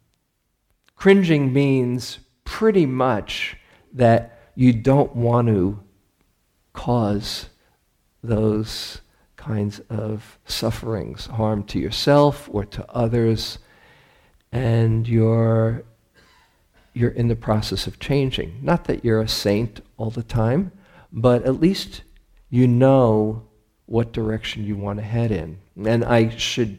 cringing 0.94 1.52
means 1.52 2.20
pretty 2.44 2.86
much 2.86 3.56
that 3.92 4.52
you 4.54 4.72
don't 4.72 5.14
want 5.16 5.48
to 5.48 5.80
cause 6.72 7.48
those 8.22 9.00
kinds 9.38 9.80
of 9.88 10.38
sufferings, 10.44 11.26
harm 11.26 11.62
to 11.64 11.78
yourself 11.78 12.50
or 12.52 12.66
to 12.66 12.84
others, 12.92 13.58
and 14.52 15.08
you're, 15.08 15.84
you're 16.92 17.10
in 17.10 17.28
the 17.28 17.36
process 17.36 17.86
of 17.86 17.98
changing. 17.98 18.58
Not 18.62 18.84
that 18.84 19.04
you're 19.04 19.22
a 19.22 19.28
saint 19.28 19.80
all 19.96 20.10
the 20.10 20.22
time, 20.22 20.72
but 21.10 21.44
at 21.44 21.60
least 21.60 22.02
you 22.50 22.66
know 22.66 23.44
what 23.86 24.12
direction 24.12 24.64
you 24.64 24.76
want 24.76 24.98
to 24.98 25.04
head 25.04 25.30
in. 25.30 25.58
And 25.82 26.04
I 26.04 26.36
should 26.36 26.78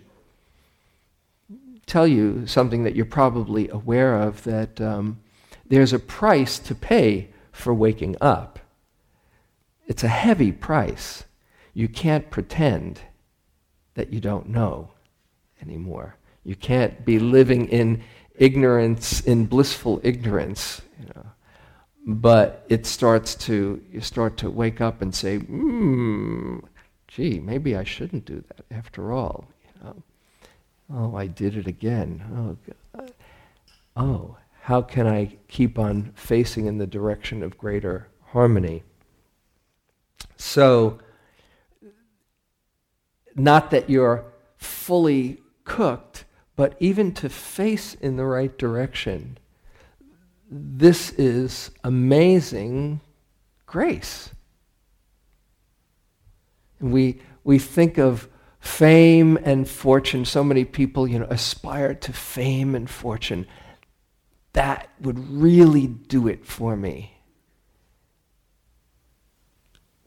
tell 1.87 2.07
you 2.07 2.45
something 2.45 2.83
that 2.83 2.95
you're 2.95 3.05
probably 3.05 3.67
aware 3.69 4.21
of 4.21 4.43
that 4.43 4.79
um, 4.79 5.19
there's 5.67 5.93
a 5.93 5.99
price 5.99 6.59
to 6.59 6.75
pay 6.75 7.29
for 7.51 7.73
waking 7.73 8.15
up. 8.21 8.59
It's 9.87 10.03
a 10.03 10.07
heavy 10.07 10.51
price. 10.51 11.23
You 11.79 11.87
can't 11.87 12.29
pretend 12.29 12.99
that 13.93 14.11
you 14.11 14.19
don't 14.19 14.49
know 14.49 14.89
anymore. 15.61 16.17
You 16.43 16.57
can't 16.57 17.05
be 17.05 17.19
living 17.19 17.69
in 17.69 18.03
ignorance, 18.35 19.21
in 19.21 19.45
blissful 19.45 20.01
ignorance. 20.03 20.81
You 20.99 21.05
know. 21.15 21.25
But 22.05 22.65
it 22.67 22.85
starts 22.85 23.33
to, 23.47 23.81
you 23.89 24.01
start 24.01 24.35
to 24.39 24.49
wake 24.49 24.81
up 24.81 25.01
and 25.01 25.15
say, 25.15 25.37
hmm, 25.37 26.59
gee, 27.07 27.39
maybe 27.39 27.77
I 27.77 27.85
shouldn't 27.85 28.25
do 28.25 28.43
that 28.49 28.65
after 28.69 29.13
all. 29.13 29.47
You 29.63 29.83
know. 29.85 30.03
Oh, 30.93 31.15
I 31.15 31.27
did 31.27 31.55
it 31.55 31.67
again. 31.67 32.21
Oh, 32.35 32.73
God. 32.93 33.13
oh, 33.95 34.37
how 34.63 34.81
can 34.81 35.07
I 35.07 35.37
keep 35.47 35.79
on 35.79 36.11
facing 36.15 36.65
in 36.65 36.77
the 36.77 36.87
direction 36.87 37.41
of 37.41 37.57
greater 37.57 38.09
harmony? 38.33 38.83
So, 40.35 40.99
not 43.35 43.71
that 43.71 43.89
you're 43.89 44.25
fully 44.57 45.41
cooked, 45.63 46.25
but 46.55 46.75
even 46.79 47.13
to 47.13 47.29
face 47.29 47.93
in 47.95 48.17
the 48.17 48.25
right 48.25 48.57
direction, 48.57 49.37
this 50.51 51.11
is 51.11 51.71
amazing 51.83 53.01
grace. 53.65 54.31
We, 56.79 57.21
we 57.43 57.59
think 57.59 57.97
of 57.97 58.27
fame 58.59 59.37
and 59.43 59.69
fortune. 59.69 60.25
So 60.25 60.43
many 60.43 60.65
people, 60.65 61.07
you 61.07 61.19
know, 61.19 61.27
aspire 61.29 61.93
to 61.95 62.13
fame 62.13 62.75
and 62.75 62.89
fortune. 62.89 63.47
That 64.53 64.89
would 64.99 65.29
really 65.29 65.87
do 65.87 66.27
it 66.27 66.45
for 66.45 66.75
me. 66.75 67.13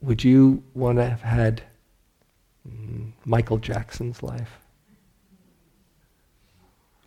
Would 0.01 0.23
you 0.23 0.63
want 0.73 0.97
to 0.97 1.05
have 1.05 1.21
had 1.21 1.63
Michael 3.25 3.57
Jackson's 3.57 4.23
life? 4.23 4.59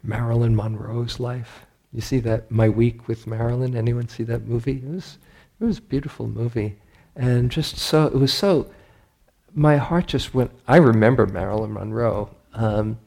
Marilyn 0.03 0.55
Monroe's 0.55 1.19
life? 1.19 1.67
You 1.93 2.01
see 2.01 2.21
that 2.21 2.51
My 2.51 2.69
Week 2.69 3.09
with 3.09 3.27
Marilyn? 3.27 3.77
Anyone 3.77 4.09
see 4.09 4.23
that 4.25 4.47
movie? 4.47 4.83
It 4.85 4.89
was, 4.89 5.19
it 5.61 5.65
was 5.65 5.79
a 5.79 5.83
beautiful 5.83 6.27
movie. 6.29 6.77
And 7.15 7.51
just 7.51 7.79
so, 7.79 8.07
it 8.07 8.15
was 8.15 8.33
so 8.33 8.71
my 9.57 9.79
heart 9.79 10.07
just 10.07 10.35
went, 10.35 10.51
I 10.69 10.77
remember 10.77 11.27
Marilyn 11.27 11.73
Monroe. 11.73 12.31
Um, 12.53 12.99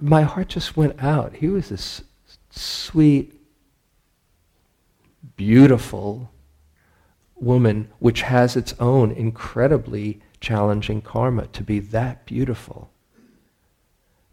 my 0.00 0.22
heart 0.22 0.48
just 0.48 0.76
went 0.76 1.02
out. 1.02 1.36
He 1.36 1.48
was 1.48 1.70
this 1.70 2.02
sweet, 2.50 3.32
beautiful 5.36 6.30
woman, 7.34 7.88
which 7.98 8.20
has 8.22 8.54
its 8.54 8.74
own 8.78 9.10
incredibly 9.12 10.20
challenging 10.46 11.00
karma 11.00 11.46
to 11.48 11.62
be 11.62 11.78
that 11.80 12.24
beautiful. 12.24 12.90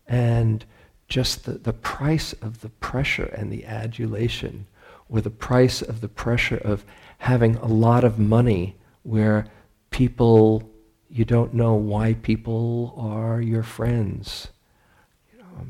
And 0.07 0.63
just 1.07 1.45
the, 1.45 1.53
the 1.53 1.73
price 1.73 2.33
of 2.33 2.61
the 2.61 2.69
pressure 2.69 3.29
and 3.37 3.51
the 3.51 3.65
adulation, 3.65 4.67
or 5.09 5.21
the 5.21 5.37
price 5.49 5.81
of 5.81 6.01
the 6.01 6.07
pressure 6.07 6.61
of 6.63 6.85
having 7.17 7.55
a 7.55 7.65
lot 7.67 8.03
of 8.03 8.19
money 8.19 8.75
where 9.03 9.47
people 9.89 10.69
you 11.09 11.25
don't 11.25 11.53
know 11.53 11.75
why 11.75 12.15
people 12.15 12.95
are 12.97 13.39
your 13.39 13.61
friends. 13.61 14.49
Know, 15.37 15.67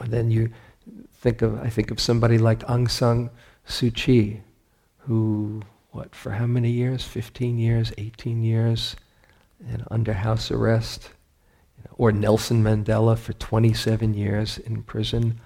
and 0.00 0.10
then 0.10 0.30
you 0.30 0.50
think 1.12 1.42
of, 1.42 1.60
I 1.60 1.68
think 1.68 1.90
of 1.90 2.00
somebody 2.00 2.38
like 2.38 2.60
Aung 2.60 2.90
San 2.90 3.28
Suu 3.68 3.94
Kyi, 3.94 4.40
who, 5.00 5.60
what, 5.92 6.14
for 6.14 6.32
how 6.32 6.46
many 6.46 6.70
years? 6.70 7.04
15 7.04 7.58
years, 7.58 7.92
18 7.98 8.42
years, 8.42 8.96
and 9.68 9.84
under 9.90 10.12
house 10.12 10.50
arrest. 10.50 11.10
or 11.96 12.12
Nelson 12.12 12.62
Mandela 12.62 13.18
for 13.18 13.32
27 13.32 14.14
years 14.14 14.58
in 14.58 14.82
prison. 14.82 15.40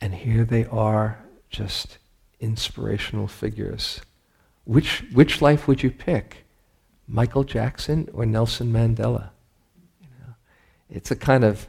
And 0.00 0.14
here 0.14 0.44
they 0.44 0.64
are, 0.66 1.18
just 1.48 1.98
inspirational 2.40 3.28
figures 3.28 4.00
which, 4.66 5.04
which 5.12 5.40
life 5.40 5.66
would 5.68 5.82
you 5.82 5.90
pick? 5.90 6.44
Michael 7.08 7.44
Jackson 7.44 8.08
or 8.12 8.26
Nelson 8.26 8.72
Mandela? 8.72 9.30
You 10.00 10.08
know, 10.18 10.34
it's 10.90 11.12
a 11.12 11.16
kind 11.16 11.44
of 11.44 11.68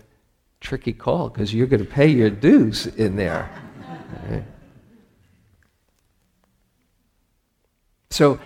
tricky 0.60 0.94
call 0.94 1.30
because 1.30 1.54
you're 1.54 1.68
going 1.68 1.86
to 1.86 1.90
pay 1.90 2.08
your 2.08 2.32
dues 2.32 2.88
in 2.88 3.16
there. 3.16 3.50
So, 8.10 8.40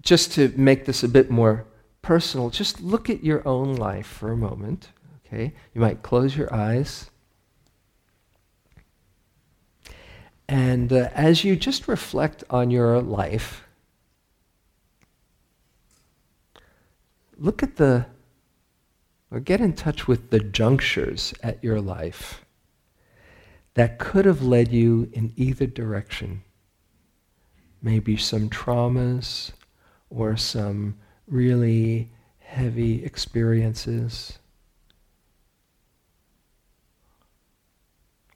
just 0.00 0.32
to 0.32 0.52
make 0.56 0.84
this 0.84 1.02
a 1.02 1.08
bit 1.08 1.30
more 1.30 1.66
personal, 2.02 2.50
just 2.50 2.80
look 2.80 3.10
at 3.10 3.24
your 3.24 3.46
own 3.46 3.74
life 3.74 4.06
for 4.06 4.30
a 4.30 4.36
moment. 4.36 4.90
Okay, 5.26 5.54
you 5.74 5.80
might 5.80 6.02
close 6.02 6.36
your 6.36 6.52
eyes. 6.54 7.10
And 10.48 10.92
uh, 10.92 11.08
as 11.12 11.42
you 11.42 11.56
just 11.56 11.88
reflect 11.88 12.44
on 12.50 12.70
your 12.70 13.00
life, 13.02 13.64
look 17.36 17.62
at 17.62 17.76
the, 17.76 18.06
or 19.30 19.40
get 19.40 19.60
in 19.60 19.72
touch 19.72 20.06
with 20.06 20.30
the 20.30 20.38
junctures 20.38 21.34
at 21.42 21.62
your 21.64 21.80
life 21.80 22.44
that 23.74 23.98
could 23.98 24.24
have 24.24 24.42
led 24.42 24.72
you 24.72 25.10
in 25.12 25.32
either 25.36 25.66
direction. 25.66 26.42
Maybe 27.82 28.16
some 28.16 28.50
traumas 28.50 29.52
or 30.10 30.36
some 30.36 30.96
really 31.26 32.10
heavy 32.38 33.04
experiences 33.04 34.38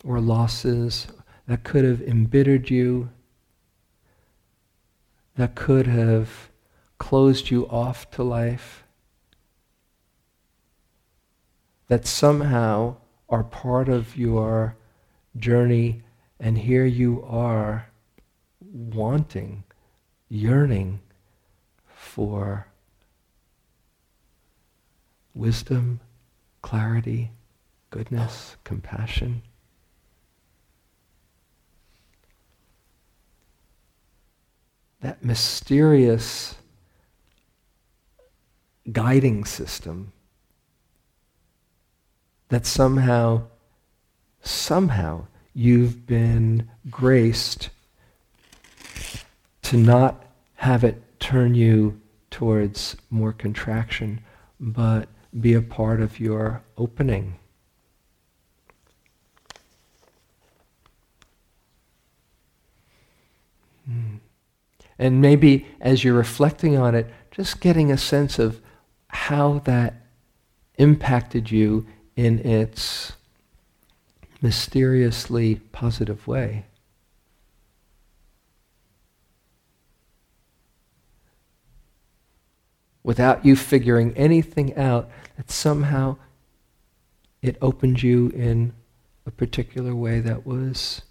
or 0.04 0.20
losses 0.20 1.06
that 1.46 1.64
could 1.64 1.84
have 1.84 2.00
embittered 2.00 2.70
you, 2.70 3.10
that 5.36 5.54
could 5.54 5.86
have 5.86 6.50
closed 6.98 7.50
you 7.50 7.68
off 7.68 8.10
to 8.10 8.22
life 8.22 8.84
that 11.90 12.06
somehow 12.06 12.94
are 13.28 13.42
part 13.42 13.88
of 13.88 14.16
your 14.16 14.76
journey, 15.36 16.02
and 16.38 16.56
here 16.56 16.84
you 16.84 17.20
are 17.24 17.89
wanting, 18.72 19.64
yearning 20.28 21.00
for 21.86 22.66
wisdom, 25.34 26.00
clarity, 26.62 27.30
goodness, 27.90 28.56
compassion. 28.64 29.42
That 35.00 35.24
mysterious 35.24 36.56
guiding 38.92 39.44
system 39.44 40.12
that 42.48 42.66
somehow, 42.66 43.42
somehow 44.42 45.26
you've 45.54 46.06
been 46.06 46.68
graced 46.90 47.70
to 49.70 49.76
not 49.76 50.24
have 50.56 50.82
it 50.82 51.00
turn 51.20 51.54
you 51.54 52.00
towards 52.28 52.96
more 53.08 53.32
contraction, 53.32 54.20
but 54.58 55.08
be 55.38 55.54
a 55.54 55.62
part 55.62 56.00
of 56.00 56.18
your 56.18 56.60
opening. 56.76 57.38
Hmm. 63.86 64.16
And 64.98 65.20
maybe 65.22 65.68
as 65.80 66.02
you're 66.02 66.14
reflecting 66.14 66.76
on 66.76 66.96
it, 66.96 67.08
just 67.30 67.60
getting 67.60 67.92
a 67.92 67.96
sense 67.96 68.40
of 68.40 68.60
how 69.06 69.60
that 69.66 70.04
impacted 70.78 71.52
you 71.52 71.86
in 72.16 72.40
its 72.40 73.12
mysteriously 74.42 75.60
positive 75.70 76.26
way. 76.26 76.64
Without 83.02 83.44
you 83.44 83.56
figuring 83.56 84.16
anything 84.16 84.76
out, 84.76 85.08
that 85.36 85.50
somehow 85.50 86.16
it 87.42 87.56
opened 87.62 88.02
you 88.02 88.28
in 88.28 88.72
a 89.26 89.30
particular 89.30 89.94
way 89.94 90.20
that 90.20 90.46
was, 90.46 91.02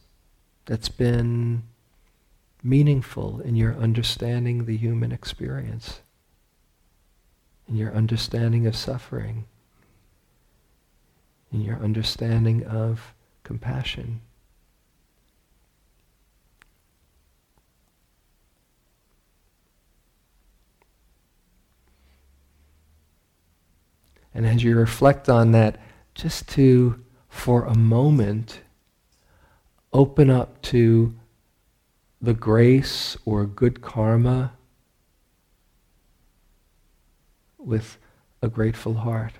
that's 0.65 0.89
been 0.89 1.63
meaningful 2.61 3.39
in 3.41 3.55
your 3.55 3.75
understanding 3.75 4.65
the 4.65 4.77
human 4.77 5.11
experience, 5.11 6.01
in 7.67 7.75
your 7.75 7.93
understanding 7.93 8.67
of 8.67 8.75
suffering, 8.75 9.45
in 11.51 11.61
your 11.61 11.77
understanding 11.77 12.65
of 12.65 13.13
compassion. 13.43 14.21
And 24.33 24.45
as 24.45 24.63
you 24.63 24.75
reflect 24.75 25.29
on 25.29 25.51
that, 25.51 25.79
just 26.13 26.47
to, 26.49 27.03
for 27.27 27.65
a 27.65 27.75
moment, 27.75 28.61
open 29.91 30.29
up 30.29 30.61
to 30.61 31.15
the 32.21 32.33
grace 32.33 33.17
or 33.25 33.45
good 33.45 33.81
karma 33.81 34.53
with 37.57 37.97
a 38.41 38.47
grateful 38.47 38.95
heart. 38.95 39.33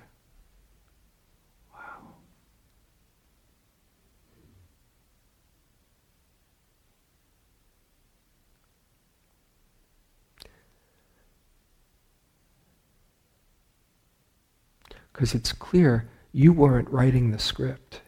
Because 15.20 15.36
it's 15.36 15.52
clear 15.52 16.08
you 16.32 16.54
weren't 16.54 16.90
writing 16.90 17.32
the 17.32 17.40
script. 17.40 18.00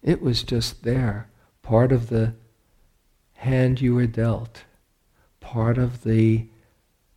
It 0.00 0.22
was 0.22 0.44
just 0.44 0.84
there 0.84 1.28
part 1.60 1.90
of 1.90 2.08
the 2.08 2.34
hand 3.32 3.80
you 3.80 3.96
were 3.96 4.06
dealt, 4.06 4.62
part 5.40 5.76
of 5.76 6.04
the 6.04 6.46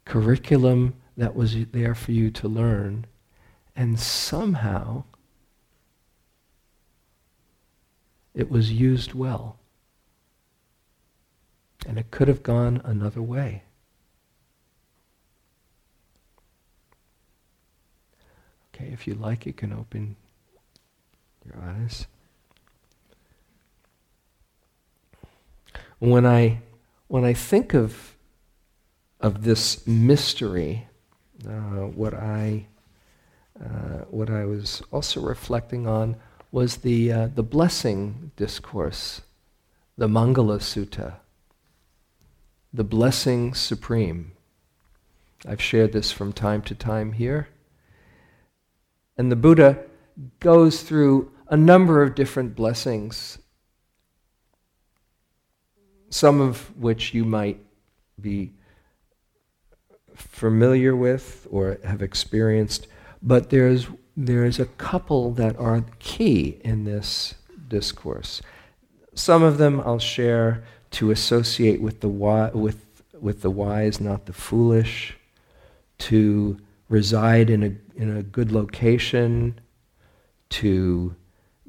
curriculum 0.03 0.95
that 1.15 1.35
was 1.35 1.63
there 1.67 1.93
for 1.93 2.11
you 2.11 2.31
to 2.31 2.47
learn, 2.47 3.05
and 3.75 3.99
somehow 3.99 5.03
it 8.33 8.49
was 8.49 8.71
used 8.71 9.13
well. 9.13 9.59
And 11.85 11.99
it 11.99 12.09
could 12.09 12.27
have 12.27 12.41
gone 12.41 12.81
another 12.83 13.21
way. 13.21 13.61
Okay, 18.79 18.91
if 18.93 19.07
you 19.07 19.13
like, 19.15 19.45
you 19.45 19.53
can 19.53 19.73
open 19.73 20.15
your 21.45 21.61
eyes. 21.61 22.07
when 25.99 26.25
I, 26.25 26.61
when 27.07 27.25
I 27.25 27.33
think 27.33 27.73
of, 27.73 28.15
of 29.19 29.43
this 29.43 29.85
mystery, 29.85 30.87
uh, 31.45 31.87
what, 31.87 32.13
I, 32.13 32.67
uh, 33.59 34.05
what 34.09 34.29
I 34.29 34.45
was 34.45 34.81
also 34.91 35.19
reflecting 35.19 35.85
on 35.85 36.15
was 36.51 36.77
the, 36.77 37.11
uh, 37.11 37.27
the 37.27 37.43
blessing 37.43 38.31
discourse, 38.37 39.21
the 39.97 40.07
Mangala 40.07 40.59
Sutta, 40.59 41.15
the 42.73 42.85
blessing 42.85 43.53
supreme. 43.53 44.31
I've 45.45 45.61
shared 45.61 45.91
this 45.91 46.13
from 46.13 46.31
time 46.31 46.61
to 46.63 46.75
time 46.75 47.11
here. 47.11 47.49
And 49.19 49.31
the 49.31 49.35
Buddha 49.35 49.77
goes 50.39 50.81
through 50.81 51.31
a 51.47 51.55
number 51.57 52.01
of 52.01 52.15
different 52.15 52.55
blessings 52.55 53.37
some 56.09 56.41
of 56.41 56.75
which 56.77 57.13
you 57.13 57.23
might 57.23 57.59
be 58.19 58.51
familiar 60.15 60.95
with 60.95 61.47
or 61.49 61.77
have 61.85 62.01
experienced, 62.01 62.87
but 63.21 63.49
there's, 63.49 63.87
there's 64.17 64.59
a 64.59 64.65
couple 64.65 65.31
that 65.33 65.57
are 65.57 65.85
key 65.99 66.59
in 66.63 66.83
this 66.83 67.35
discourse. 67.67 68.41
Some 69.13 69.43
of 69.43 69.57
them 69.57 69.81
I'll 69.81 69.99
share 69.99 70.63
to 70.91 71.11
associate 71.11 71.81
with 71.81 72.01
the, 72.01 72.07
wi- 72.07 72.51
with, 72.51 73.03
with 73.19 73.41
the 73.41 73.51
wise, 73.51 74.01
not 74.01 74.25
the 74.25 74.33
foolish, 74.33 75.15
to 75.99 76.57
reside 76.89 77.49
in 77.49 77.63
a, 77.63 77.75
in 77.99 78.15
a 78.15 78.23
good 78.23 78.51
location, 78.51 79.59
to 80.49 81.15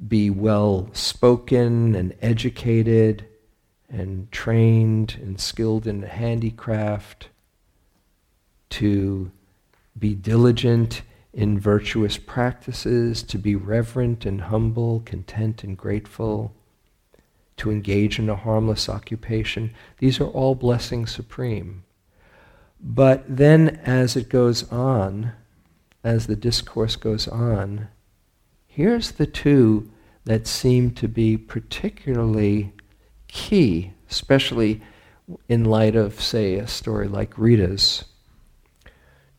be 0.09 0.31
well 0.31 0.89
spoken 0.93 1.95
and 1.97 2.15
educated, 2.23 3.27
and 3.89 4.31
trained 4.31 5.19
and 5.21 5.41
skilled 5.41 5.87
in 5.89 6.03
handicraft, 6.03 7.29
to 8.71 9.33
be 9.99 10.15
diligent 10.15 11.03
in 11.33 11.59
virtuous 11.59 12.17
practices, 12.17 13.25
to 13.25 13.37
be 13.37 13.57
reverent 13.57 14.25
and 14.25 14.43
humble, 14.43 15.01
content 15.01 15.65
and 15.65 15.77
grateful, 15.77 16.55
to 17.57 17.73
engage 17.73 18.21
in 18.21 18.29
a 18.29 18.37
harmless 18.37 18.89
occupation. 18.89 19.75
These 19.99 20.21
are 20.21 20.29
all 20.29 20.55
blessings 20.55 21.11
supreme. 21.11 21.83
But 22.81 23.25
then, 23.29 23.81
as 23.85 24.17
it 24.17 24.29
goes 24.29 24.71
on, 24.73 25.33
as 26.03 26.27
the 26.27 26.37
discourse 26.37 26.97
goes 26.97 27.29
on, 27.29 27.89
here's 28.67 29.13
the 29.13 29.27
two 29.27 29.91
that 30.25 30.47
seem 30.47 30.91
to 30.93 31.09
be 31.09 31.37
particularly 31.37 32.73
key, 33.29 33.93
especially 34.11 34.81
in 35.49 35.65
light 35.65 35.97
of, 35.97 36.21
say, 36.21 36.55
a 36.55 36.67
story 36.67 37.09
like 37.09 37.39
Rita's, 37.39 38.05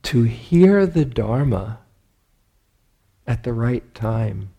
to 0.03 0.23
hear 0.23 0.85
the 0.85 1.05
Dharma 1.05 1.79
at 3.27 3.43
the 3.43 3.53
right 3.53 3.93
time. 3.93 4.49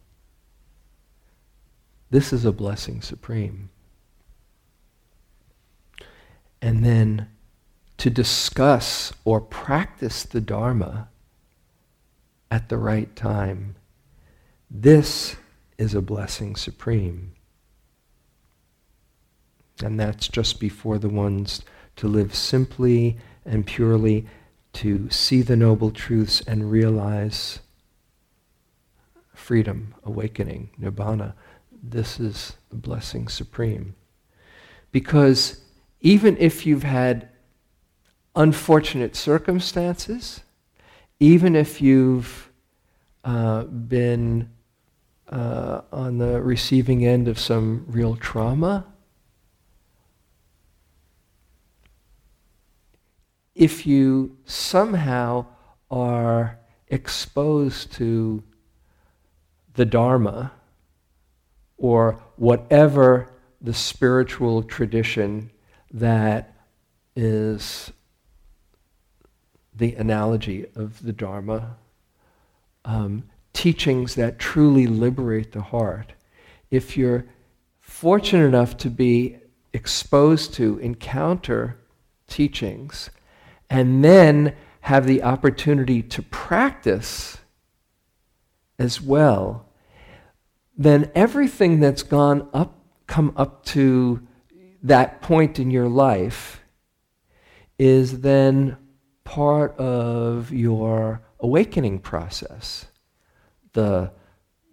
This 2.10 2.32
is 2.32 2.44
a 2.44 2.52
blessing 2.52 3.00
supreme. 3.00 3.70
And 6.60 6.84
then 6.84 7.28
to 7.98 8.10
discuss 8.10 9.12
or 9.24 9.40
practice 9.40 10.22
the 10.22 10.40
Dharma 10.40 11.08
at 12.52 12.68
the 12.68 12.76
right 12.76 13.16
time. 13.16 13.74
This 14.70 15.36
is 15.78 15.94
a 15.94 16.02
blessing 16.02 16.54
supreme. 16.54 17.32
And 19.82 19.98
that's 19.98 20.28
just 20.28 20.60
before 20.60 20.98
the 20.98 21.08
ones 21.08 21.62
to 21.96 22.06
live 22.06 22.34
simply 22.34 23.16
and 23.46 23.66
purely, 23.66 24.26
to 24.74 25.08
see 25.08 25.40
the 25.40 25.56
noble 25.56 25.90
truths 25.90 26.42
and 26.42 26.70
realize 26.70 27.60
freedom, 29.34 29.94
awakening, 30.04 30.68
nibbana. 30.78 31.32
This 31.82 32.20
is 32.20 32.56
the 32.68 32.76
blessing 32.76 33.28
supreme. 33.28 33.94
Because 34.90 35.62
even 36.02 36.36
if 36.36 36.66
you've 36.66 36.82
had 36.82 37.30
unfortunate 38.36 39.16
circumstances, 39.16 40.42
even 41.22 41.54
if 41.54 41.80
you've 41.80 42.50
uh, 43.22 43.62
been 43.62 44.50
uh, 45.28 45.82
on 45.92 46.18
the 46.18 46.42
receiving 46.42 47.06
end 47.06 47.28
of 47.28 47.38
some 47.38 47.84
real 47.86 48.16
trauma, 48.16 48.84
if 53.54 53.86
you 53.86 54.36
somehow 54.46 55.46
are 55.92 56.58
exposed 56.88 57.92
to 57.92 58.42
the 59.74 59.84
Dharma 59.84 60.50
or 61.76 62.20
whatever 62.34 63.28
the 63.60 63.72
spiritual 63.72 64.64
tradition 64.64 65.52
that 65.92 66.56
is 67.14 67.92
the 69.74 69.94
analogy 69.94 70.66
of 70.74 71.02
the 71.02 71.12
Dharma, 71.12 71.76
um, 72.84 73.24
teachings 73.52 74.14
that 74.14 74.38
truly 74.38 74.86
liberate 74.86 75.52
the 75.52 75.62
heart. 75.62 76.12
If 76.70 76.96
you're 76.96 77.26
fortunate 77.80 78.46
enough 78.46 78.76
to 78.78 78.90
be 78.90 79.38
exposed 79.72 80.54
to, 80.54 80.78
encounter 80.78 81.78
teachings 82.26 83.10
and 83.70 84.04
then 84.04 84.54
have 84.82 85.06
the 85.06 85.22
opportunity 85.22 86.02
to 86.02 86.22
practice 86.22 87.38
as 88.78 89.00
well, 89.00 89.68
then 90.76 91.10
everything 91.14 91.80
that's 91.80 92.02
gone 92.02 92.48
up, 92.52 92.78
come 93.06 93.32
up 93.36 93.64
to 93.64 94.26
that 94.82 95.22
point 95.22 95.58
in 95.58 95.70
your 95.70 95.88
life 95.88 96.60
is 97.78 98.20
then 98.20 98.76
part 99.24 99.76
of 99.78 100.52
your 100.52 101.22
awakening 101.40 101.98
process. 102.00 102.86
The, 103.72 104.12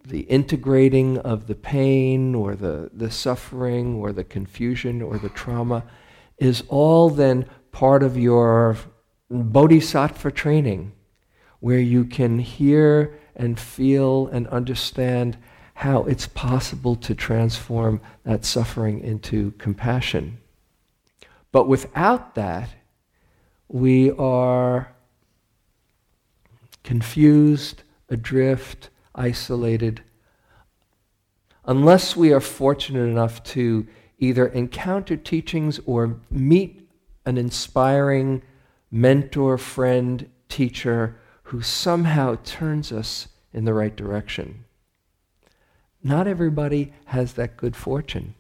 the 0.06 0.22
integrating 0.22 1.18
of 1.20 1.48
the 1.48 1.56
pain 1.56 2.36
or 2.36 2.56
the, 2.56 2.90
the 2.94 3.12
suffering 3.12 3.96
or 3.96 4.12
the 4.12 4.24
confusion 4.24 5.02
or 5.02 5.18
the 5.18 5.30
trauma 5.30 5.84
is 6.38 6.64
all 6.68 7.10
then 7.10 7.46
part 7.72 8.04
of 8.04 8.18
your 8.18 8.78
bodhisattva 9.30 10.32
training, 10.32 10.94
where 11.60 11.80
you 11.80 12.06
can 12.06 12.40
hear 12.40 13.20
and 13.36 13.60
feel 13.60 14.28
and 14.28 14.48
understand 14.48 15.38
how 15.76 16.04
it's 16.04 16.28
possible 16.28 16.96
to 16.96 17.16
transform 17.16 18.02
that 18.24 18.44
suffering 18.44 19.00
into 19.00 19.52
compassion. 19.52 20.40
But 21.52 21.68
without 21.68 22.36
that, 22.36 22.70
we 23.70 24.12
are 24.12 24.94
confused, 26.84 27.84
adrift, 28.10 28.90
isolated, 29.14 30.02
unless 31.66 32.16
we 32.16 32.34
are 32.34 32.40
fortunate 32.40 33.08
enough 33.08 33.44
to 33.44 33.88
either 34.18 34.48
encounter 34.48 35.16
teachings 35.16 35.80
or 35.86 36.20
meet 36.32 36.90
an 37.26 37.38
inspiring 37.38 38.42
mentor, 38.92 39.58
friend, 39.58 40.28
teacher 40.50 41.16
who 41.44 41.62
somehow 41.62 42.36
turns 42.44 42.92
us 42.92 43.28
in 43.54 43.66
the 43.66 43.74
right 43.74 43.96
direction. 43.96 44.66
Not 46.04 46.28
everybody 46.28 46.94
has 47.06 47.34
that 47.34 47.56
good 47.56 47.76
fortune. 47.76 48.34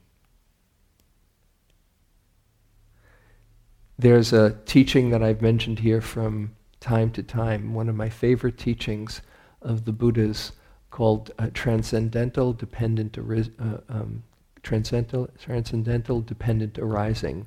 There's 4.00 4.32
a 4.32 4.52
teaching 4.66 5.10
that 5.10 5.22
I've 5.22 5.42
mentioned 5.42 5.80
here 5.80 6.00
from 6.00 6.56
time 6.80 7.12
to 7.12 7.22
time, 7.22 7.74
one 7.74 7.90
of 7.90 7.96
my 7.96 8.08
favorite 8.08 8.58
teachings 8.58 9.22
of 9.62 9.84
the 9.84 9.92
Buddhas 9.92 10.54
called 10.90 11.32
uh, 11.38 11.50
Transcendental 11.54 12.54
Dependent 12.54 13.18
uh, 13.18 13.80
um, 13.90 14.24
Transcendental, 14.64 15.28
Transcendental 15.38 16.22
Dependent 16.22 16.80
Arising, 16.80 17.46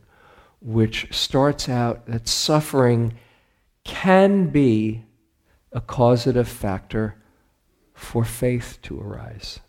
which 0.60 1.08
starts 1.10 1.70
out 1.70 2.04
that 2.04 2.28
suffering 2.28 3.14
can 3.84 4.50
be 4.50 5.06
a 5.72 5.80
causative 5.80 6.48
factor 6.48 7.16
for 7.94 8.26
faith 8.26 8.78
to 8.82 9.00
arise. 9.00 9.60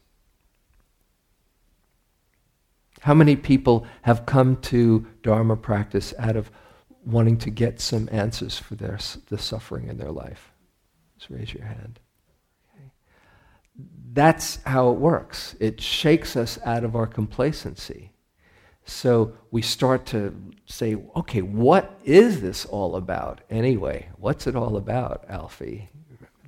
How 2.99 3.13
many 3.13 3.37
people 3.37 3.87
have 4.01 4.25
come 4.25 4.57
to 4.63 5.07
Dharma 5.21 5.55
practice 5.55 6.13
out 6.19 6.35
of 6.35 6.51
wanting 7.05 7.37
to 7.37 7.49
get 7.49 7.79
some 7.79 8.07
answers 8.11 8.57
for 8.57 8.75
their, 8.75 8.99
the 9.29 9.37
suffering 9.37 9.87
in 9.87 9.97
their 9.97 10.11
life? 10.11 10.51
Just 11.17 11.29
raise 11.29 11.53
your 11.53 11.65
hand. 11.65 11.99
Okay. 12.75 12.91
That's 14.13 14.59
how 14.65 14.89
it 14.89 14.97
works. 14.97 15.55
It 15.59 15.81
shakes 15.81 16.35
us 16.35 16.59
out 16.65 16.83
of 16.83 16.95
our 16.95 17.07
complacency. 17.07 18.11
So 18.85 19.33
we 19.51 19.61
start 19.61 20.05
to 20.07 20.35
say, 20.65 20.97
okay, 21.15 21.41
what 21.41 21.99
is 22.03 22.41
this 22.41 22.65
all 22.65 22.95
about 22.95 23.41
anyway? 23.49 24.09
What's 24.17 24.45
it 24.45 24.55
all 24.55 24.75
about, 24.75 25.25
Alfie? 25.29 25.89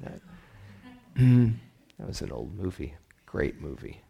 That? 0.01 0.19
that 1.15 2.07
was 2.07 2.21
an 2.21 2.31
old 2.31 2.57
movie, 2.57 2.95
great 3.25 3.61
movie. 3.61 4.01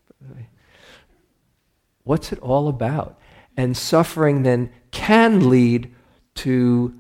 What's 2.04 2.32
it 2.32 2.40
all 2.40 2.68
about? 2.68 3.20
And 3.58 3.76
suffering 3.76 4.44
then 4.44 4.72
can 4.92 5.50
lead 5.50 5.94
to 6.36 6.94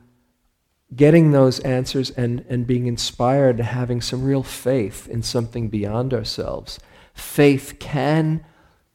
getting 0.95 1.31
those 1.31 1.59
answers 1.61 2.11
and, 2.11 2.45
and 2.49 2.67
being 2.67 2.87
inspired 2.87 3.57
and 3.57 3.67
having 3.67 4.01
some 4.01 4.23
real 4.23 4.43
faith 4.43 5.07
in 5.07 5.21
something 5.21 5.67
beyond 5.67 6.13
ourselves. 6.13 6.79
Faith 7.13 7.77
can 7.79 8.45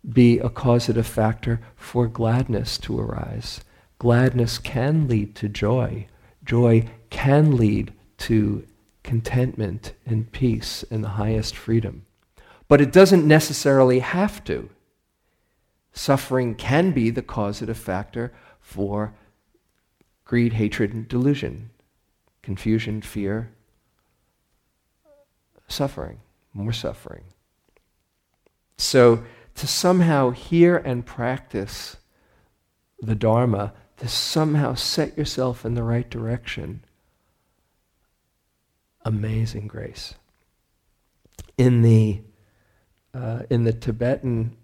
be 0.09 0.39
a 0.39 0.49
causative 0.49 1.07
factor 1.07 1.61
for 1.77 2.07
gladness 2.07 2.79
to 2.79 2.99
arise. 2.99 3.61
Gladness 3.99 4.59
can 4.59 5.09
lead 5.09 5.35
to 5.37 5.49
joy. 5.49 6.07
Joy 6.45 6.89
can 7.11 7.57
lead 7.57 7.93
to 8.19 8.67
contentment 9.03 9.93
and 10.07 10.31
peace 10.33 10.85
and 10.91 11.05
the 11.05 11.11
highest 11.11 11.55
freedom. 11.57 12.07
But 12.69 12.81
it 12.81 12.93
doesn't 12.93 13.27
necessarily 13.27 13.99
have 13.99 14.43
to. 14.45 14.71
Suffering 15.93 16.55
can 16.55 16.93
be 16.93 17.11
the 17.11 17.23
causative 17.23 17.77
factor 17.77 18.33
for 18.61 19.15
greed, 20.31 20.53
hatred, 20.53 20.93
and 20.93 21.09
delusion, 21.09 21.71
confusion, 22.41 23.03
fear, 23.03 23.51
suffering, 25.67 26.21
more 26.55 26.73
suffering. 26.73 27.25
So, 28.79 29.25
to 29.57 29.67
somehow 29.67 30.31
hear 30.31 30.77
and 30.77 31.05
practice 31.05 31.97
the 33.01 33.17
Dharma, 33.17 33.73
to 33.97 34.07
somehow 34.07 34.75
set 34.75 35.19
yourself 35.19 35.65
in 35.65 35.75
the 35.75 35.83
right 35.83 36.09
direction, 36.09 36.85
amazing 39.05 39.67
grace. 39.67 40.15
In 41.59 41.83
the, 41.83 42.21
uh, 43.13 43.43
in 43.51 43.65
the 43.65 43.73
Tibetan 43.73 44.57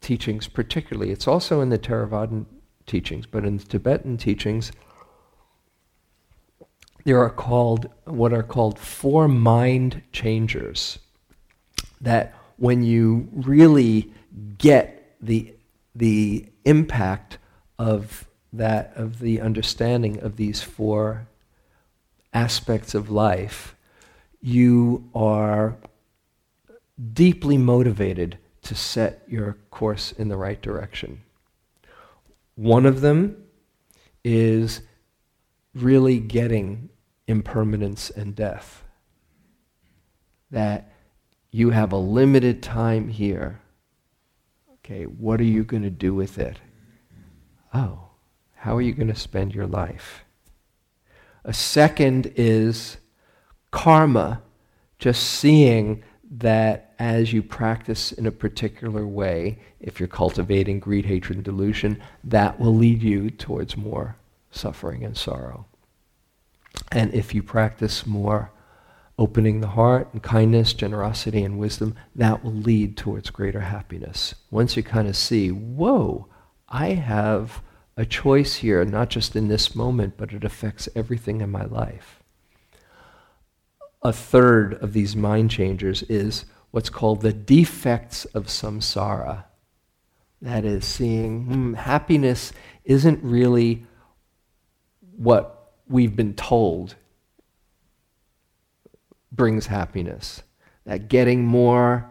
teachings, 0.00 0.48
particularly, 0.48 1.12
it's 1.12 1.28
also 1.28 1.60
in 1.60 1.68
the 1.68 1.78
Theravadan 1.78 2.46
teachings, 2.86 3.24
but 3.24 3.44
in 3.44 3.58
the 3.58 3.64
Tibetan 3.64 4.16
teachings, 4.16 4.72
there 7.06 7.20
are 7.20 7.30
called 7.30 7.88
what 8.04 8.32
are 8.32 8.42
called 8.42 8.80
four 8.80 9.28
mind 9.28 10.02
changers 10.10 10.98
that 12.00 12.34
when 12.56 12.82
you 12.82 13.28
really 13.32 14.12
get 14.58 15.14
the 15.20 15.54
the 15.94 16.44
impact 16.64 17.38
of 17.78 18.26
that 18.52 18.92
of 18.96 19.20
the 19.20 19.40
understanding 19.40 20.18
of 20.20 20.34
these 20.36 20.62
four 20.62 21.28
aspects 22.34 22.92
of 22.92 23.08
life 23.08 23.76
you 24.40 25.08
are 25.14 25.76
deeply 27.12 27.56
motivated 27.56 28.36
to 28.62 28.74
set 28.74 29.22
your 29.28 29.56
course 29.70 30.10
in 30.12 30.28
the 30.28 30.36
right 30.36 30.60
direction. 30.60 31.22
One 32.56 32.84
of 32.84 33.00
them 33.00 33.44
is 34.24 34.80
really 35.72 36.18
getting 36.18 36.88
impermanence 37.26 38.10
and 38.10 38.34
death. 38.34 38.84
That 40.50 40.92
you 41.50 41.70
have 41.70 41.92
a 41.92 41.96
limited 41.96 42.62
time 42.62 43.08
here. 43.08 43.60
Okay, 44.74 45.04
what 45.04 45.40
are 45.40 45.44
you 45.44 45.64
going 45.64 45.82
to 45.82 45.90
do 45.90 46.14
with 46.14 46.38
it? 46.38 46.58
Oh, 47.74 48.10
how 48.54 48.76
are 48.76 48.82
you 48.82 48.92
going 48.92 49.08
to 49.08 49.14
spend 49.14 49.54
your 49.54 49.66
life? 49.66 50.24
A 51.44 51.52
second 51.52 52.32
is 52.36 52.96
karma, 53.70 54.42
just 54.98 55.22
seeing 55.22 56.02
that 56.30 56.94
as 56.98 57.32
you 57.32 57.42
practice 57.42 58.12
in 58.12 58.26
a 58.26 58.32
particular 58.32 59.06
way, 59.06 59.58
if 59.80 60.00
you're 60.00 60.08
cultivating 60.08 60.80
greed, 60.80 61.06
hatred, 61.06 61.36
and 61.36 61.44
delusion, 61.44 62.02
that 62.24 62.58
will 62.58 62.74
lead 62.74 63.02
you 63.02 63.30
towards 63.30 63.76
more 63.76 64.16
suffering 64.50 65.04
and 65.04 65.16
sorrow. 65.16 65.66
And 66.92 67.12
if 67.14 67.34
you 67.34 67.42
practice 67.42 68.06
more 68.06 68.52
opening 69.18 69.60
the 69.60 69.68
heart 69.68 70.08
and 70.12 70.22
kindness, 70.22 70.72
generosity, 70.72 71.42
and 71.42 71.58
wisdom, 71.58 71.94
that 72.14 72.44
will 72.44 72.52
lead 72.52 72.96
towards 72.96 73.30
greater 73.30 73.60
happiness. 73.60 74.34
Once 74.50 74.76
you 74.76 74.82
kind 74.82 75.08
of 75.08 75.16
see, 75.16 75.50
whoa, 75.50 76.28
I 76.68 76.88
have 76.88 77.62
a 77.96 78.04
choice 78.04 78.56
here, 78.56 78.84
not 78.84 79.08
just 79.08 79.34
in 79.34 79.48
this 79.48 79.74
moment, 79.74 80.14
but 80.16 80.32
it 80.32 80.44
affects 80.44 80.88
everything 80.94 81.40
in 81.40 81.50
my 81.50 81.64
life. 81.64 82.22
A 84.02 84.12
third 84.12 84.74
of 84.74 84.92
these 84.92 85.16
mind 85.16 85.50
changers 85.50 86.02
is 86.04 86.44
what's 86.70 86.90
called 86.90 87.22
the 87.22 87.32
defects 87.32 88.26
of 88.26 88.46
samsara. 88.46 89.44
That 90.42 90.66
is, 90.66 90.84
seeing 90.84 91.44
hmm, 91.46 91.74
happiness 91.74 92.52
isn't 92.84 93.24
really 93.24 93.86
what 95.16 95.55
we've 95.88 96.16
been 96.16 96.34
told 96.34 96.96
brings 99.32 99.66
happiness. 99.66 100.42
That 100.84 101.08
getting 101.08 101.44
more 101.44 102.08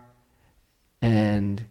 and 1.02 1.66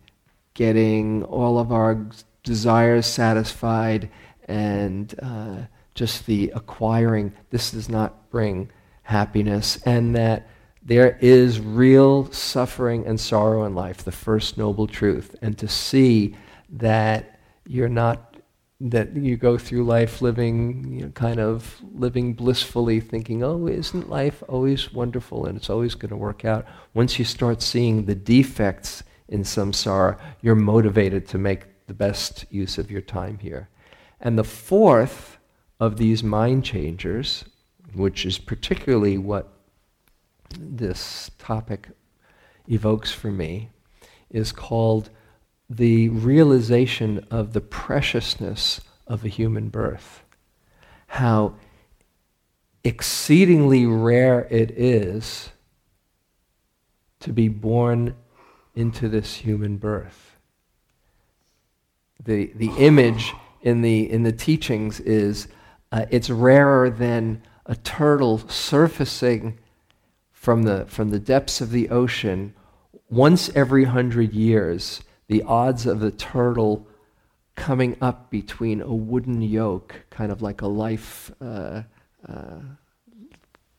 getting 0.55 1.23
all 1.25 1.59
of 1.59 1.73
our 1.73 2.07
desires 2.43 3.07
satisfied 3.07 4.11
and 4.47 5.15
uh, 5.23 5.57
just 5.95 6.27
the 6.27 6.53
acquiring, 6.55 7.33
this 7.51 7.71
does 7.71 7.89
not 7.89 8.31
bring 8.31 8.71
happiness. 9.03 9.79
And 9.85 10.15
that 10.17 10.49
there 10.83 11.19
is 11.21 11.61
real 11.61 12.31
suffering 12.33 13.07
and 13.07 13.19
sorrow 13.19 13.65
in 13.65 13.75
life, 13.75 13.99
the 13.99 14.13
first 14.13 14.59
noble 14.59 14.87
truth. 14.87 15.35
And 15.41 15.57
to 15.59 15.69
see 15.69 16.37
that 16.71 17.41
you're 17.67 17.89
not 17.89 18.34
that 18.81 19.15
you 19.17 19.37
go 19.37 19.57
through 19.57 19.85
life 19.85 20.21
living, 20.21 20.93
you 20.93 21.03
know, 21.03 21.11
kind 21.11 21.39
of 21.39 21.81
living 21.95 22.35
blissfully, 22.35 23.01
thinking, 23.01 23.43
oh, 23.43 23.67
isn't 23.67 24.11
life 24.11 24.43
always 24.49 24.93
wonderful 24.93 25.47
and 25.47 25.57
it's 25.57 25.71
always 25.71 25.95
going 25.95 26.11
to 26.11 26.17
work 26.17 26.45
out? 26.45 26.67
Once 26.93 27.19
you 27.19 27.25
start 27.25 27.63
seeing 27.63 28.05
the 28.05 28.15
defects 28.15 29.03
in 29.29 29.43
samsara, 29.43 30.19
you're 30.43 30.55
motivated 30.55 31.27
to 31.29 31.39
make 31.39 31.67
the 31.87 31.95
best 31.95 32.45
use 32.51 32.77
of 32.77 32.91
your 32.91 33.01
time 33.01 33.39
here. 33.39 33.69
And 34.21 34.39
the 34.39 34.45
fourth 34.45 35.39
of 35.79 35.97
these 35.97 36.23
mind 36.23 36.65
changers, 36.65 37.45
which 37.95 38.27
is 38.27 38.39
particularly 38.39 39.19
what 39.19 39.53
this 40.59 41.31
topic 41.39 41.89
evokes 42.69 43.13
for 43.13 43.31
me, 43.31 43.71
is 44.31 44.51
called 44.51 45.11
the 45.77 46.09
realization 46.09 47.27
of 47.31 47.53
the 47.53 47.61
preciousness 47.61 48.81
of 49.07 49.25
a 49.25 49.29
human 49.29 49.69
birth. 49.69 50.23
How 51.09 51.55
exceedingly 52.85 53.87
rare 53.87 54.47
it 54.51 54.71
is 54.73 55.51
to 57.21 57.33
be 57.33 57.49
born 57.49 58.15
into 58.75 59.09
this 59.09 59.37
human 59.37 59.79
birth. 59.79 60.37
The, 62.23 62.53
the 62.55 62.71
image 62.79 63.33
in 63.63 63.83
the, 63.83 64.11
in 64.11 64.23
the 64.23 64.33
teachings 64.33 65.01
is 65.01 65.49
uh, 65.91 66.07
it's 66.11 66.29
rarer 66.29 66.91
than 66.91 67.43
a 67.67 67.77
turtle 67.77 68.39
surfacing 68.49 69.59
from 70.33 70.65
the, 70.65 70.85
from 70.87 71.11
the 71.11 71.19
depths 71.19 71.61
of 71.61 71.71
the 71.71 71.89
ocean 71.89 72.55
once 73.09 73.51
every 73.55 73.85
hundred 73.85 74.33
years 74.33 75.03
the 75.29 75.43
odds 75.43 75.87
of 75.87 76.01
the 76.01 76.11
turtle 76.11 76.87
coming 77.55 77.97
up 78.01 78.31
between 78.31 78.81
a 78.81 78.95
wooden 78.95 79.41
yoke, 79.41 80.03
kind 80.11 80.33
of 80.33 80.43
like 80.43 80.63
a 80.63 80.67
life, 80.67 81.31
uh, 81.41 81.83
uh, 82.29 82.61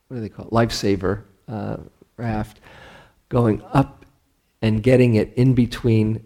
what 0.08 0.18
do 0.18 0.22
they 0.22 0.30
call 0.30 0.46
it? 0.46 0.52
Lifesaver 0.52 1.24
uh, 1.48 1.78
raft, 2.18 2.60
going 3.30 3.62
up 3.74 4.06
and 4.62 4.82
getting 4.82 5.16
it 5.16 5.34
in 5.36 5.54
between 5.54 6.26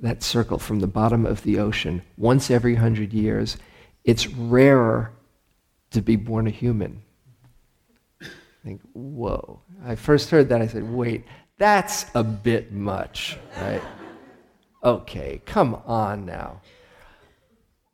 that 0.00 0.22
circle 0.22 0.58
from 0.58 0.80
the 0.80 0.86
bottom 0.86 1.26
of 1.26 1.42
the 1.42 1.58
ocean 1.58 2.02
once 2.16 2.50
every 2.50 2.76
hundred 2.76 3.12
years. 3.12 3.56
It's 4.04 4.26
rarer 4.28 5.12
to 5.90 6.00
be 6.00 6.16
born 6.16 6.46
a 6.46 6.50
human. 6.50 7.02
I 8.22 8.26
think, 8.64 8.80
whoa. 8.92 9.60
I 9.84 9.94
first 9.94 10.30
heard 10.30 10.48
that, 10.48 10.62
I 10.62 10.66
said, 10.66 10.90
wait, 10.90 11.24
that's 11.58 12.06
a 12.14 12.24
bit 12.24 12.72
much, 12.72 13.36
right? 13.56 13.82
Okay, 14.82 15.42
come 15.44 15.74
on 15.86 16.24
now. 16.24 16.60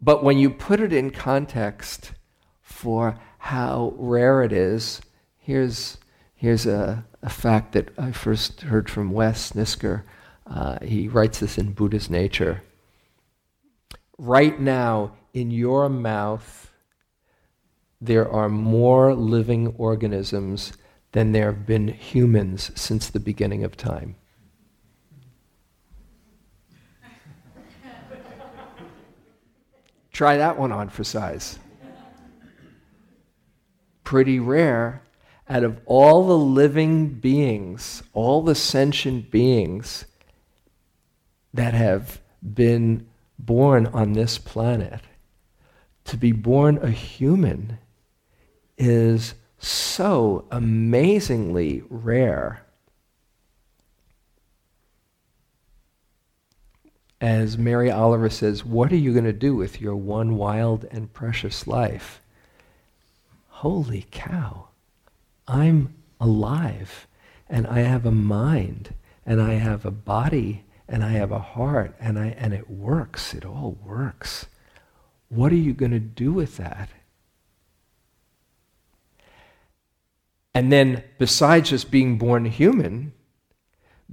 But 0.00 0.22
when 0.22 0.36
you 0.36 0.50
put 0.50 0.80
it 0.80 0.92
in 0.92 1.10
context 1.10 2.12
for 2.60 3.18
how 3.38 3.94
rare 3.96 4.42
it 4.42 4.52
is, 4.52 5.00
here's, 5.38 5.96
here's 6.34 6.66
a, 6.66 7.04
a 7.22 7.30
fact 7.30 7.72
that 7.72 7.88
I 7.98 8.12
first 8.12 8.62
heard 8.62 8.90
from 8.90 9.12
Wes 9.12 9.52
Nisker. 9.52 10.02
Uh, 10.46 10.78
he 10.84 11.08
writes 11.08 11.40
this 11.40 11.56
in 11.56 11.72
Buddha's 11.72 12.10
Nature. 12.10 12.62
Right 14.18 14.60
now, 14.60 15.16
in 15.32 15.50
your 15.50 15.88
mouth, 15.88 16.70
there 18.00 18.30
are 18.30 18.50
more 18.50 19.14
living 19.14 19.68
organisms 19.78 20.74
than 21.12 21.32
there 21.32 21.52
have 21.52 21.64
been 21.64 21.88
humans 21.88 22.70
since 22.74 23.08
the 23.08 23.20
beginning 23.20 23.64
of 23.64 23.76
time. 23.76 24.16
Try 30.14 30.36
that 30.36 30.56
one 30.56 30.70
on 30.70 30.90
for 30.90 31.02
size. 31.02 31.58
Pretty 34.04 34.38
rare. 34.38 35.02
Out 35.48 35.64
of 35.64 35.80
all 35.86 36.28
the 36.28 36.38
living 36.38 37.08
beings, 37.08 38.02
all 38.12 38.40
the 38.40 38.54
sentient 38.54 39.32
beings 39.32 40.04
that 41.52 41.74
have 41.74 42.20
been 42.42 43.08
born 43.40 43.88
on 43.88 44.12
this 44.12 44.38
planet, 44.38 45.00
to 46.04 46.16
be 46.16 46.30
born 46.30 46.78
a 46.80 46.90
human 46.90 47.78
is 48.78 49.34
so 49.58 50.46
amazingly 50.52 51.82
rare. 51.88 52.63
As 57.24 57.56
Mary 57.56 57.90
Oliver 57.90 58.28
says, 58.28 58.66
What 58.66 58.92
are 58.92 58.96
you 58.96 59.14
going 59.14 59.24
to 59.24 59.32
do 59.32 59.56
with 59.56 59.80
your 59.80 59.96
one 59.96 60.36
wild 60.36 60.84
and 60.90 61.10
precious 61.10 61.66
life? 61.66 62.20
Holy 63.48 64.06
cow, 64.10 64.68
I'm 65.48 65.94
alive, 66.20 67.06
and 67.48 67.66
I 67.66 67.78
have 67.78 68.04
a 68.04 68.10
mind, 68.10 68.92
and 69.24 69.40
I 69.40 69.54
have 69.54 69.86
a 69.86 69.90
body, 69.90 70.64
and 70.86 71.02
I 71.02 71.12
have 71.12 71.32
a 71.32 71.38
heart, 71.38 71.96
and, 71.98 72.18
I, 72.18 72.26
and 72.36 72.52
it 72.52 72.68
works. 72.68 73.32
It 73.32 73.46
all 73.46 73.78
works. 73.82 74.44
What 75.30 75.50
are 75.50 75.56
you 75.56 75.72
going 75.72 75.92
to 75.92 76.00
do 76.00 76.30
with 76.30 76.58
that? 76.58 76.90
And 80.52 80.70
then, 80.70 81.02
besides 81.18 81.70
just 81.70 81.90
being 81.90 82.18
born 82.18 82.44
human, 82.44 83.14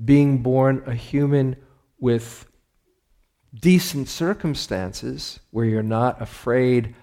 being 0.02 0.38
born 0.38 0.82
a 0.86 0.95
human 0.95 1.58
with 2.00 2.45
decent 3.54 4.08
circumstances 4.08 5.40
where 5.52 5.66
you're 5.66 5.84
not 5.84 6.22
afraid 6.22 6.96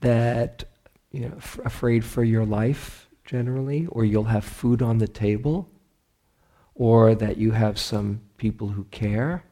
that, 0.00 0.64
you 1.10 1.20
know, 1.20 1.34
f- 1.36 1.60
afraid 1.64 2.04
for 2.04 2.24
your 2.24 2.44
life 2.44 3.08
generally, 3.24 3.86
or 3.86 4.04
you'll 4.04 4.24
have 4.24 4.44
food 4.44 4.82
on 4.82 4.98
the 4.98 5.08
table, 5.08 5.68
or 6.74 7.14
that 7.14 7.36
you 7.36 7.52
have 7.52 7.78
some 7.78 8.20
people 8.36 8.68
who 8.68 8.84
care 8.84 9.44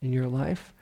in 0.00 0.12
your 0.12 0.28
life, 0.28 0.72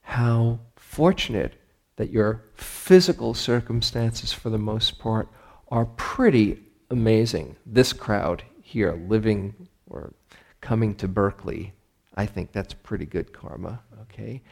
how 0.00 0.58
fortunate 0.76 1.54
that 1.96 2.10
your 2.10 2.42
physical 2.54 3.34
circumstances, 3.34 4.32
for 4.32 4.50
the 4.50 4.58
most 4.58 4.98
part, 4.98 5.28
are 5.68 5.84
pretty 5.84 6.58
amazing. 6.90 7.56
This 7.64 7.92
crowd 7.92 8.42
here, 8.62 8.92
living 9.08 9.68
or 9.86 10.14
coming 10.60 10.94
to 10.96 11.06
Berkeley, 11.06 11.72
I 12.16 12.26
think 12.26 12.52
that's 12.52 12.74
pretty 12.74 13.06
good 13.06 13.32
karma. 13.32 13.82
Okay? 14.02 14.42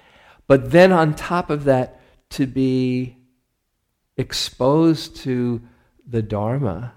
But 0.47 0.71
then 0.71 0.93
on 0.93 1.15
top 1.15 1.51
of 1.51 1.65
that, 1.65 2.01
to 2.31 2.47
be 2.47 3.17
exposed 4.17 5.17
to 5.17 5.63
the 6.07 6.23
Dharma 6.23 6.95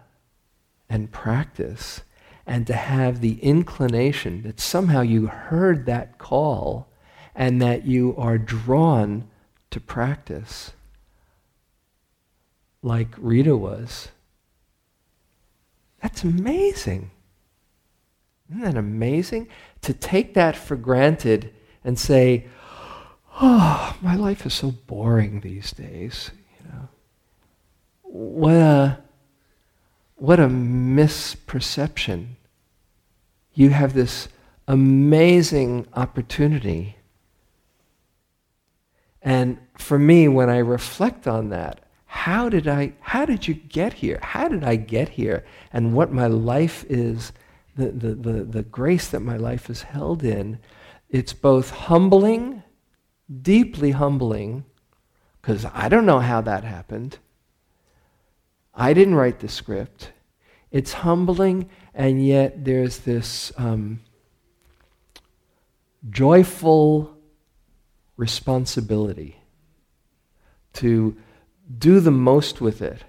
and 0.90 1.12
practice, 1.12 2.02
and 2.46 2.68
to 2.68 2.74
have 2.74 3.22
the 3.22 3.40
inclination 3.42 4.42
that 4.44 4.60
somehow 4.60 5.02
you 5.02 5.28
heard 5.28 5.86
that 5.86 6.18
call 6.18 6.90
and 7.36 7.62
that 7.62 7.86
you 7.86 8.16
are 8.18 8.38
drawn 8.38 9.30
to 9.70 9.80
practice, 9.80 10.72
like 12.82 13.10
Rita 13.18 13.56
was. 13.56 14.10
That's 16.02 16.24
amazing. 16.24 17.12
Isn't 18.50 18.64
that 18.64 18.76
amazing? 18.76 19.48
To 19.84 19.94
take 19.94 20.34
that 20.34 20.58
for 20.58 20.76
granted 20.76 21.54
and 21.84 21.98
say, 21.98 22.46
oh, 23.42 23.96
my 24.02 24.16
life 24.16 24.46
is 24.46 24.54
so 24.54 24.72
boring 24.72 25.42
these 25.42 25.72
days. 25.72 26.32
You 26.60 26.72
know, 26.72 26.90
what 28.04 28.56
a 28.56 29.04
what 30.16 30.40
a 30.40 30.48
misperception. 30.48 32.36
You 33.54 33.72
have 33.72 33.94
this 33.94 34.30
amazing 34.68 35.88
opportunity. 35.94 36.96
And 39.24 39.58
for 39.78 40.00
me, 40.00 40.28
when 40.28 40.50
I 40.50 40.58
reflect 40.58 41.28
on 41.28 41.50
that, 41.50 41.80
how 42.06 42.50
did 42.50 42.68
I 42.68 42.94
how 43.00 43.26
did 43.26 43.48
you 43.48 43.56
get 43.56 43.94
here? 43.94 44.20
How 44.22 44.48
did 44.48 44.64
I 44.64 44.76
get 44.76 45.10
here? 45.10 45.44
And 45.74 45.94
what 45.94 46.12
my 46.12 46.28
life 46.28 46.86
is, 46.90 47.32
the, 47.76 47.92
the, 47.92 48.16
the, 48.16 48.44
the 48.44 48.64
grace 48.64 49.08
that 49.10 49.22
my 49.22 49.38
life 49.38 49.70
is 49.70 49.84
held 49.84 50.24
in, 50.24 50.60
it's 51.12 51.34
both 51.34 51.70
humbling, 51.72 52.64
deeply 53.42 53.92
humbling, 53.92 54.64
because 55.42 55.66
I 55.74 55.90
don't 55.90 56.06
know 56.06 56.20
how 56.20 56.40
that 56.42 56.64
happened. 56.64 57.18
I 58.74 58.94
didn't 58.94 59.16
write 59.16 59.40
the 59.40 59.50
script. 59.50 60.12
It's 60.72 60.94
humbling, 60.94 61.70
and 61.94 62.26
yet 62.26 62.64
there's 62.64 63.00
this 63.00 63.52
um, 63.58 64.00
joyful 66.10 67.18
responsibility 68.16 69.36
to 70.74 71.18
do 71.78 72.00
the 72.00 72.12
most 72.12 72.62
with 72.62 72.82
it. 72.82 73.04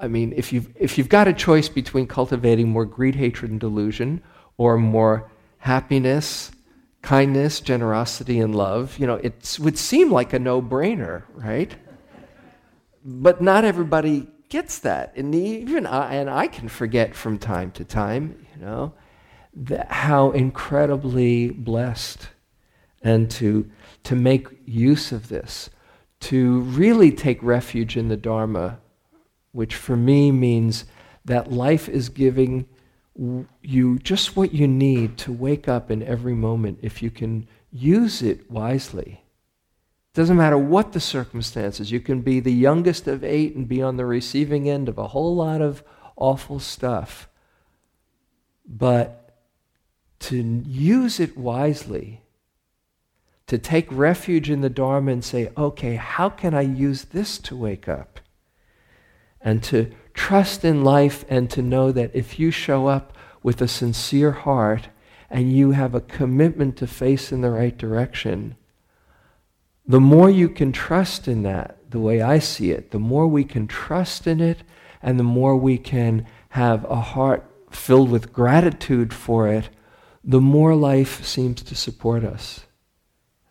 I 0.00 0.06
mean, 0.06 0.32
if 0.36 0.52
you've, 0.52 0.68
if 0.76 0.98
you've 0.98 1.08
got 1.08 1.26
a 1.26 1.32
choice 1.32 1.68
between 1.68 2.06
cultivating 2.06 2.68
more 2.68 2.84
greed, 2.84 3.16
hatred, 3.16 3.50
and 3.50 3.58
delusion, 3.58 4.22
or 4.56 4.76
more 4.78 5.31
happiness 5.62 6.52
kindness, 7.02 7.60
generosity, 7.60 8.38
and 8.38 8.54
love, 8.54 8.98
you 8.98 9.06
know, 9.06 9.16
it 9.16 9.58
would 9.60 9.76
seem 9.76 10.10
like 10.10 10.32
a 10.32 10.38
no 10.38 10.62
brainer, 10.62 11.24
right? 11.34 11.74
But 13.04 13.42
not 13.42 13.64
everybody 13.64 14.28
gets 14.48 14.78
that. 14.80 15.12
And 15.16 15.34
even 15.34 15.86
I, 15.86 16.14
and 16.14 16.30
I 16.30 16.46
can 16.46 16.68
forget 16.68 17.14
from 17.14 17.38
time 17.38 17.72
to 17.72 17.84
time, 17.84 18.46
you 18.54 18.64
know, 18.64 18.94
that 19.54 19.90
how 19.90 20.30
incredibly 20.30 21.50
blessed 21.50 22.28
and 23.02 23.28
to, 23.32 23.68
to 24.04 24.14
make 24.14 24.46
use 24.64 25.10
of 25.10 25.28
this, 25.28 25.68
to 26.20 26.60
really 26.60 27.10
take 27.10 27.42
refuge 27.42 27.96
in 27.96 28.06
the 28.06 28.16
Dharma, 28.16 28.78
which 29.50 29.74
for 29.74 29.96
me 29.96 30.30
means 30.30 30.84
that 31.24 31.50
life 31.50 31.88
is 31.88 32.08
giving 32.08 32.66
you 33.14 33.98
just 33.98 34.36
what 34.36 34.54
you 34.54 34.66
need 34.66 35.18
to 35.18 35.32
wake 35.32 35.68
up 35.68 35.90
in 35.90 36.02
every 36.02 36.34
moment 36.34 36.78
if 36.82 37.02
you 37.02 37.10
can 37.10 37.46
use 37.70 38.22
it 38.22 38.50
wisely. 38.50 39.24
Doesn't 40.14 40.36
matter 40.36 40.58
what 40.58 40.92
the 40.92 41.00
circumstances. 41.00 41.90
You 41.90 42.00
can 42.00 42.20
be 42.20 42.40
the 42.40 42.52
youngest 42.52 43.06
of 43.08 43.24
eight 43.24 43.54
and 43.54 43.66
be 43.66 43.80
on 43.80 43.96
the 43.96 44.04
receiving 44.04 44.68
end 44.68 44.88
of 44.88 44.98
a 44.98 45.08
whole 45.08 45.34
lot 45.34 45.62
of 45.62 45.82
awful 46.16 46.58
stuff. 46.58 47.28
But 48.66 49.34
to 50.20 50.36
use 50.36 51.18
it 51.18 51.36
wisely, 51.36 52.22
to 53.46 53.58
take 53.58 53.86
refuge 53.90 54.48
in 54.50 54.60
the 54.60 54.70
Dharma 54.70 55.12
and 55.12 55.24
say, 55.24 55.50
okay, 55.56 55.96
how 55.96 56.28
can 56.28 56.54
I 56.54 56.62
use 56.62 57.04
this 57.04 57.38
to 57.38 57.56
wake 57.56 57.88
up? 57.88 58.20
And 59.44 59.62
to 59.64 59.90
trust 60.14 60.64
in 60.64 60.84
life 60.84 61.24
and 61.28 61.50
to 61.50 61.62
know 61.62 61.92
that 61.92 62.10
if 62.14 62.38
you 62.38 62.50
show 62.50 62.86
up 62.86 63.16
with 63.42 63.60
a 63.60 63.68
sincere 63.68 64.32
heart 64.32 64.88
and 65.28 65.52
you 65.52 65.72
have 65.72 65.94
a 65.94 66.00
commitment 66.00 66.76
to 66.76 66.86
face 66.86 67.32
in 67.32 67.40
the 67.40 67.50
right 67.50 67.76
direction, 67.76 68.56
the 69.86 70.00
more 70.00 70.30
you 70.30 70.48
can 70.48 70.72
trust 70.72 71.26
in 71.26 71.42
that, 71.42 71.78
the 71.90 71.98
way 71.98 72.22
I 72.22 72.38
see 72.38 72.70
it, 72.70 72.90
the 72.90 72.98
more 72.98 73.26
we 73.26 73.44
can 73.44 73.66
trust 73.66 74.26
in 74.26 74.40
it 74.40 74.62
and 75.02 75.18
the 75.18 75.24
more 75.24 75.56
we 75.56 75.78
can 75.78 76.26
have 76.50 76.84
a 76.84 77.00
heart 77.00 77.44
filled 77.70 78.10
with 78.10 78.32
gratitude 78.32 79.12
for 79.12 79.48
it, 79.48 79.70
the 80.22 80.40
more 80.40 80.76
life 80.76 81.24
seems 81.24 81.62
to 81.62 81.74
support 81.74 82.22
us. 82.22 82.66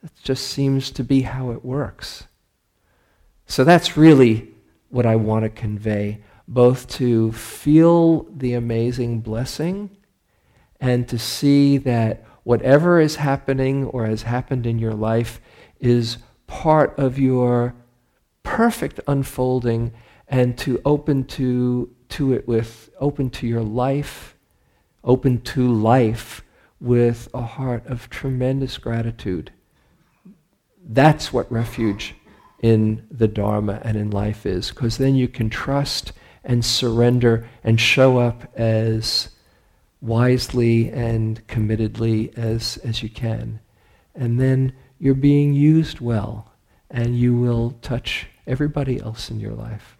It 0.03 0.11
just 0.23 0.47
seems 0.47 0.89
to 0.91 1.03
be 1.03 1.21
how 1.21 1.51
it 1.51 1.65
works. 1.65 2.25
So 3.45 3.63
that's 3.63 3.97
really 3.97 4.50
what 4.91 5.05
I 5.05 5.15
want 5.15 5.43
to 5.43 5.49
convey 5.49 6.21
both 6.47 6.87
to 6.89 7.31
feel 7.31 8.23
the 8.35 8.53
amazing 8.53 9.21
blessing 9.21 9.89
and 10.79 11.07
to 11.07 11.17
see 11.17 11.77
that 11.77 12.25
whatever 12.43 12.99
is 12.99 13.15
happening 13.15 13.85
or 13.85 14.05
has 14.05 14.23
happened 14.23 14.67
in 14.67 14.77
your 14.77 14.93
life 14.93 15.39
is 15.79 16.17
part 16.47 16.97
of 16.99 17.17
your 17.17 17.75
perfect 18.43 18.99
unfolding 19.07 19.93
and 20.27 20.57
to 20.57 20.81
open 20.85 21.23
to, 21.23 21.89
to 22.09 22.33
it 22.33 22.47
with 22.47 22.89
open 22.99 23.29
to 23.29 23.47
your 23.47 23.61
life 23.61 24.35
open 25.03 25.41
to 25.41 25.71
life 25.71 26.43
with 26.79 27.29
a 27.33 27.41
heart 27.41 27.85
of 27.87 28.09
tremendous 28.09 28.77
gratitude. 28.77 29.51
That's 30.83 31.31
what 31.31 31.51
refuge 31.51 32.15
in 32.61 33.05
the 33.11 33.27
dharma 33.27 33.81
and 33.83 33.97
in 33.97 34.11
life 34.11 34.45
is 34.45 34.69
because 34.69 34.97
then 34.97 35.15
you 35.15 35.27
can 35.27 35.49
trust 35.49 36.13
and 36.43 36.63
surrender 36.63 37.49
and 37.63 37.81
show 37.81 38.19
up 38.19 38.51
as 38.57 39.29
wisely 39.99 40.89
and 40.89 41.45
committedly 41.47 42.35
as, 42.37 42.77
as 42.77 43.03
you 43.03 43.09
can. 43.09 43.59
And 44.15 44.39
then 44.39 44.73
you're 44.99 45.15
being 45.15 45.53
used 45.53 45.99
well, 45.99 46.51
and 46.89 47.17
you 47.17 47.35
will 47.35 47.71
touch 47.81 48.27
everybody 48.45 48.99
else 48.99 49.31
in 49.31 49.39
your 49.39 49.53
life. 49.53 49.97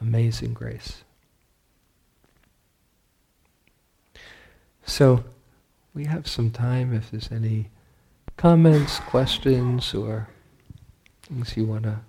Amazing 0.00 0.54
grace. 0.54 1.04
So, 4.84 5.24
we 5.94 6.04
have 6.06 6.26
some 6.26 6.50
time 6.50 6.94
if 6.94 7.10
there's 7.10 7.30
any 7.30 7.70
comments, 8.40 9.00
questions, 9.00 9.92
or 9.92 10.26
things 11.24 11.58
you 11.58 11.66
want 11.66 11.82
to 11.82 12.00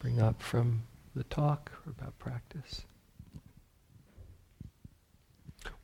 bring 0.00 0.20
up 0.20 0.42
from 0.42 0.82
the 1.14 1.22
talk 1.22 1.70
or 1.86 1.90
about 1.90 2.18
practice. 2.18 2.84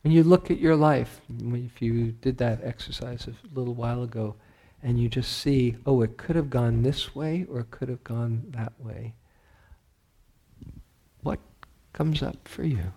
When 0.03 0.11
you 0.11 0.25
look 0.25 0.51
at 0.51 0.59
your 0.59 0.75
life, 0.75 1.21
if 1.29 1.81
you 1.81 2.11
did 2.11 2.37
that 2.39 2.59
exercise 2.61 3.25
a 3.29 3.57
little 3.57 3.73
while 3.73 4.03
ago, 4.03 4.35
and 4.83 4.99
you 4.99 5.07
just 5.07 5.37
see, 5.37 5.77
oh, 5.85 6.01
it 6.01 6.17
could 6.17 6.35
have 6.35 6.49
gone 6.49 6.83
this 6.83 7.15
way 7.15 7.45
or 7.49 7.61
it 7.61 7.71
could 7.71 7.87
have 7.87 8.03
gone 8.03 8.43
that 8.49 8.73
way, 8.77 9.13
what 11.21 11.39
comes 11.93 12.21
up 12.21 12.49
for 12.49 12.63
you? 12.63 12.91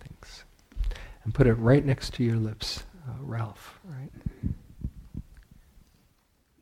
Thanks. 0.00 0.44
And 1.24 1.32
put 1.32 1.46
it 1.46 1.54
right 1.54 1.82
next 1.82 2.12
to 2.14 2.24
your 2.24 2.36
lips, 2.36 2.84
uh, 3.08 3.14
Ralph, 3.22 3.80
right? 3.84 4.10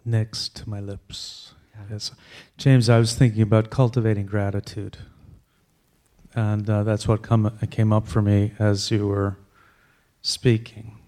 Next 0.04 0.54
to 0.56 0.68
my 0.68 0.80
lips. 0.80 1.54
Yes. 1.90 2.12
James, 2.56 2.88
I 2.88 2.98
was 2.98 3.14
thinking 3.14 3.42
about 3.42 3.70
cultivating 3.70 4.26
gratitude. 4.26 4.98
And 6.34 6.68
uh, 6.68 6.82
that's 6.82 7.06
what 7.06 7.22
come, 7.22 7.56
came 7.70 7.92
up 7.92 8.06
for 8.08 8.20
me 8.20 8.52
as 8.58 8.90
you 8.90 9.06
were 9.06 9.38
speaking. 10.20 10.98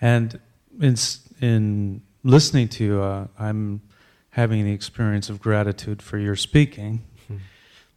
And 0.00 0.40
in, 0.80 0.96
in 1.40 2.02
listening 2.24 2.68
to 2.68 2.84
you, 2.84 3.02
uh, 3.02 3.28
I'm 3.38 3.82
having 4.30 4.64
the 4.64 4.72
experience 4.72 5.28
of 5.28 5.40
gratitude 5.40 6.02
for 6.02 6.18
your 6.18 6.36
speaking. 6.36 7.02
Hmm. 7.28 7.36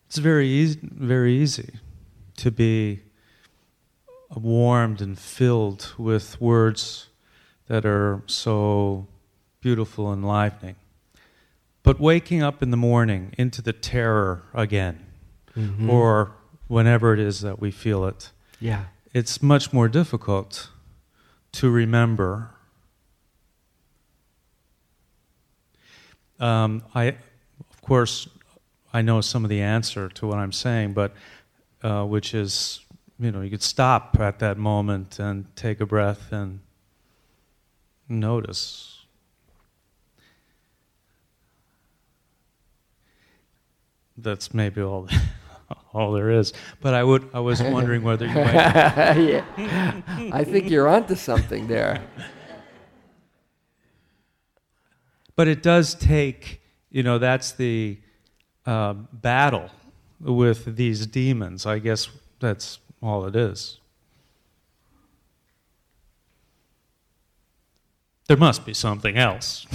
It's 0.07 0.17
very 0.17 0.47
easy, 0.47 0.79
very 0.83 1.33
easy 1.33 1.75
to 2.37 2.51
be 2.51 3.01
warmed 4.35 5.01
and 5.01 5.17
filled 5.17 5.93
with 5.97 6.39
words 6.41 7.07
that 7.67 7.85
are 7.85 8.21
so 8.27 9.07
beautiful 9.65 10.11
and 10.11 10.21
enlivening. 10.21 10.75
But 11.81 11.99
waking 11.99 12.43
up 12.43 12.61
in 12.61 12.69
the 12.69 12.77
morning 12.77 13.33
into 13.35 13.63
the 13.63 13.73
terror 13.73 14.43
again, 14.53 15.03
mm-hmm. 15.57 15.89
or 15.89 16.33
whenever 16.67 17.15
it 17.15 17.19
is 17.19 17.41
that 17.41 17.59
we 17.59 17.71
feel 17.71 18.05
it, 18.05 18.29
yeah, 18.59 18.83
it's 19.11 19.41
much 19.41 19.73
more 19.73 19.87
difficult 19.87 20.69
to 21.53 21.71
remember. 21.71 22.51
Um, 26.39 26.83
I, 26.93 27.15
of 27.71 27.81
course, 27.81 28.29
I 28.93 29.01
know 29.01 29.19
some 29.19 29.43
of 29.43 29.49
the 29.49 29.61
answer 29.61 30.09
to 30.09 30.27
what 30.27 30.37
I'm 30.37 30.51
saying, 30.51 30.93
but 30.93 31.11
uh, 31.81 32.05
which 32.05 32.35
is, 32.35 32.81
you 33.17 33.31
know, 33.31 33.41
you 33.41 33.49
could 33.49 33.63
stop 33.63 34.15
at 34.19 34.37
that 34.39 34.59
moment 34.59 35.17
and 35.17 35.47
take 35.55 35.81
a 35.81 35.87
breath 35.87 36.31
and 36.31 36.59
notice 38.07 38.94
that's 44.17 44.53
maybe 44.53 44.81
all 44.81 45.07
all 45.93 46.11
there 46.13 46.29
is. 46.29 46.53
But 46.81 46.93
I 46.93 47.03
would 47.03 47.29
I 47.33 47.39
was 47.39 47.61
wondering 47.61 48.03
whether 48.03 48.25
you 48.25 48.35
might. 48.35 48.53
yeah. 49.17 50.01
I 50.33 50.43
think 50.43 50.69
you're 50.69 50.87
onto 50.87 51.15
something 51.15 51.67
there. 51.67 52.01
But 55.37 55.49
it 55.49 55.61
does 55.61 55.95
take, 55.95 56.61
you 56.89 57.03
know, 57.03 57.17
that's 57.17 57.51
the 57.51 57.99
uh, 58.65 58.93
battle 58.93 59.69
with 60.21 60.77
these 60.77 61.05
demons. 61.07 61.65
I 61.65 61.79
guess 61.79 62.07
that's 62.39 62.79
all 63.01 63.25
it 63.25 63.35
is. 63.35 63.81
There 68.27 68.37
must 68.37 68.65
be 68.65 68.73
something 68.73 69.17
else. 69.17 69.67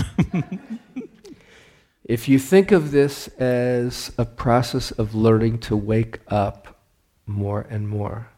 If 2.10 2.28
you 2.28 2.40
think 2.40 2.72
of 2.72 2.90
this 2.90 3.28
as 3.38 4.10
a 4.18 4.24
process 4.24 4.90
of 4.90 5.14
learning 5.14 5.60
to 5.60 5.76
wake 5.76 6.18
up 6.26 6.82
more 7.24 7.60
and 7.70 7.88
more, 7.88 8.28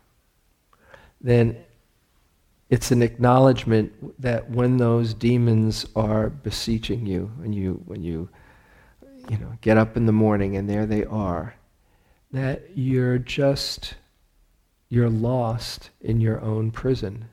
then 1.22 1.56
it's 2.68 2.90
an 2.90 3.00
acknowledgement 3.00 4.20
that 4.20 4.50
when 4.50 4.76
those 4.76 5.14
demons 5.14 5.86
are 5.96 6.28
beseeching 6.28 7.06
you, 7.06 7.32
when 7.38 7.54
you 7.54 7.80
when 7.86 8.02
you 8.02 8.28
you 9.30 9.38
know 9.38 9.56
get 9.62 9.78
up 9.78 9.96
in 9.96 10.04
the 10.04 10.12
morning 10.12 10.54
and 10.54 10.68
there 10.68 10.84
they 10.84 11.06
are, 11.06 11.54
that 12.30 12.76
you're 12.76 13.16
just 13.16 13.94
you're 14.90 15.08
lost 15.08 15.88
in 16.02 16.20
your 16.20 16.42
own 16.42 16.72
prison. 16.72 17.30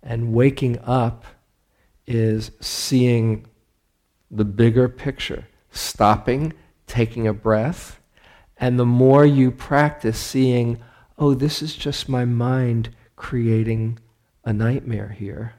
And 0.00 0.32
waking 0.32 0.78
up 0.84 1.24
is 2.06 2.52
seeing 2.60 3.49
the 4.30 4.44
bigger 4.44 4.88
picture, 4.88 5.46
stopping, 5.70 6.52
taking 6.86 7.26
a 7.26 7.32
breath, 7.32 8.00
and 8.56 8.78
the 8.78 8.86
more 8.86 9.24
you 9.24 9.50
practice 9.50 10.18
seeing, 10.18 10.78
oh, 11.18 11.34
this 11.34 11.62
is 11.62 11.74
just 11.74 12.08
my 12.08 12.24
mind 12.24 12.90
creating 13.16 13.98
a 14.44 14.52
nightmare 14.52 15.08
here. 15.08 15.54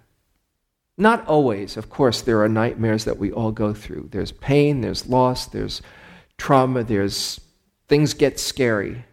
Not 0.98 1.26
always. 1.26 1.78
Of 1.78 1.90
course, 1.90 2.22
there 2.22 2.44
are 2.44 2.50
nightmares 2.50 3.06
that 3.06 3.18
we 3.18 3.32
all 3.32 3.52
go 3.52 3.74
through. 3.74 4.10
There's 4.12 4.32
pain, 4.32 4.82
there's 4.82 5.08
loss, 5.08 5.48
there's 5.48 5.82
trauma, 6.38 6.84
there's 6.84 7.40
things 7.88 8.14
get 8.14 8.40
scary. 8.40 9.06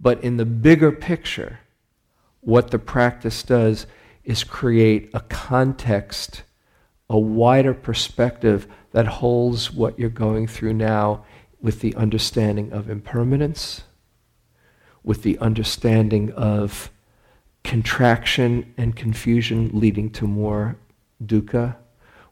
But 0.00 0.24
in 0.24 0.38
the 0.38 0.46
bigger 0.46 0.92
picture, 0.92 1.60
what 2.40 2.70
the 2.70 2.78
practice 2.78 3.42
does 3.42 3.86
is 4.24 4.44
create 4.44 5.10
a 5.12 5.20
context, 5.20 6.42
a 7.10 7.18
wider 7.18 7.74
perspective 7.74 8.68
that 8.92 9.06
holds 9.06 9.72
what 9.72 9.98
you're 9.98 10.08
going 10.08 10.46
through 10.46 10.72
now 10.72 11.24
with 11.60 11.80
the 11.80 11.94
understanding 11.96 12.72
of 12.72 12.88
impermanence, 12.88 13.82
with 15.02 15.24
the 15.24 15.36
understanding 15.38 16.32
of 16.32 16.90
contraction 17.64 18.72
and 18.78 18.94
confusion 18.94 19.70
leading 19.74 20.08
to 20.08 20.24
more 20.24 20.76
dukkha, 21.22 21.76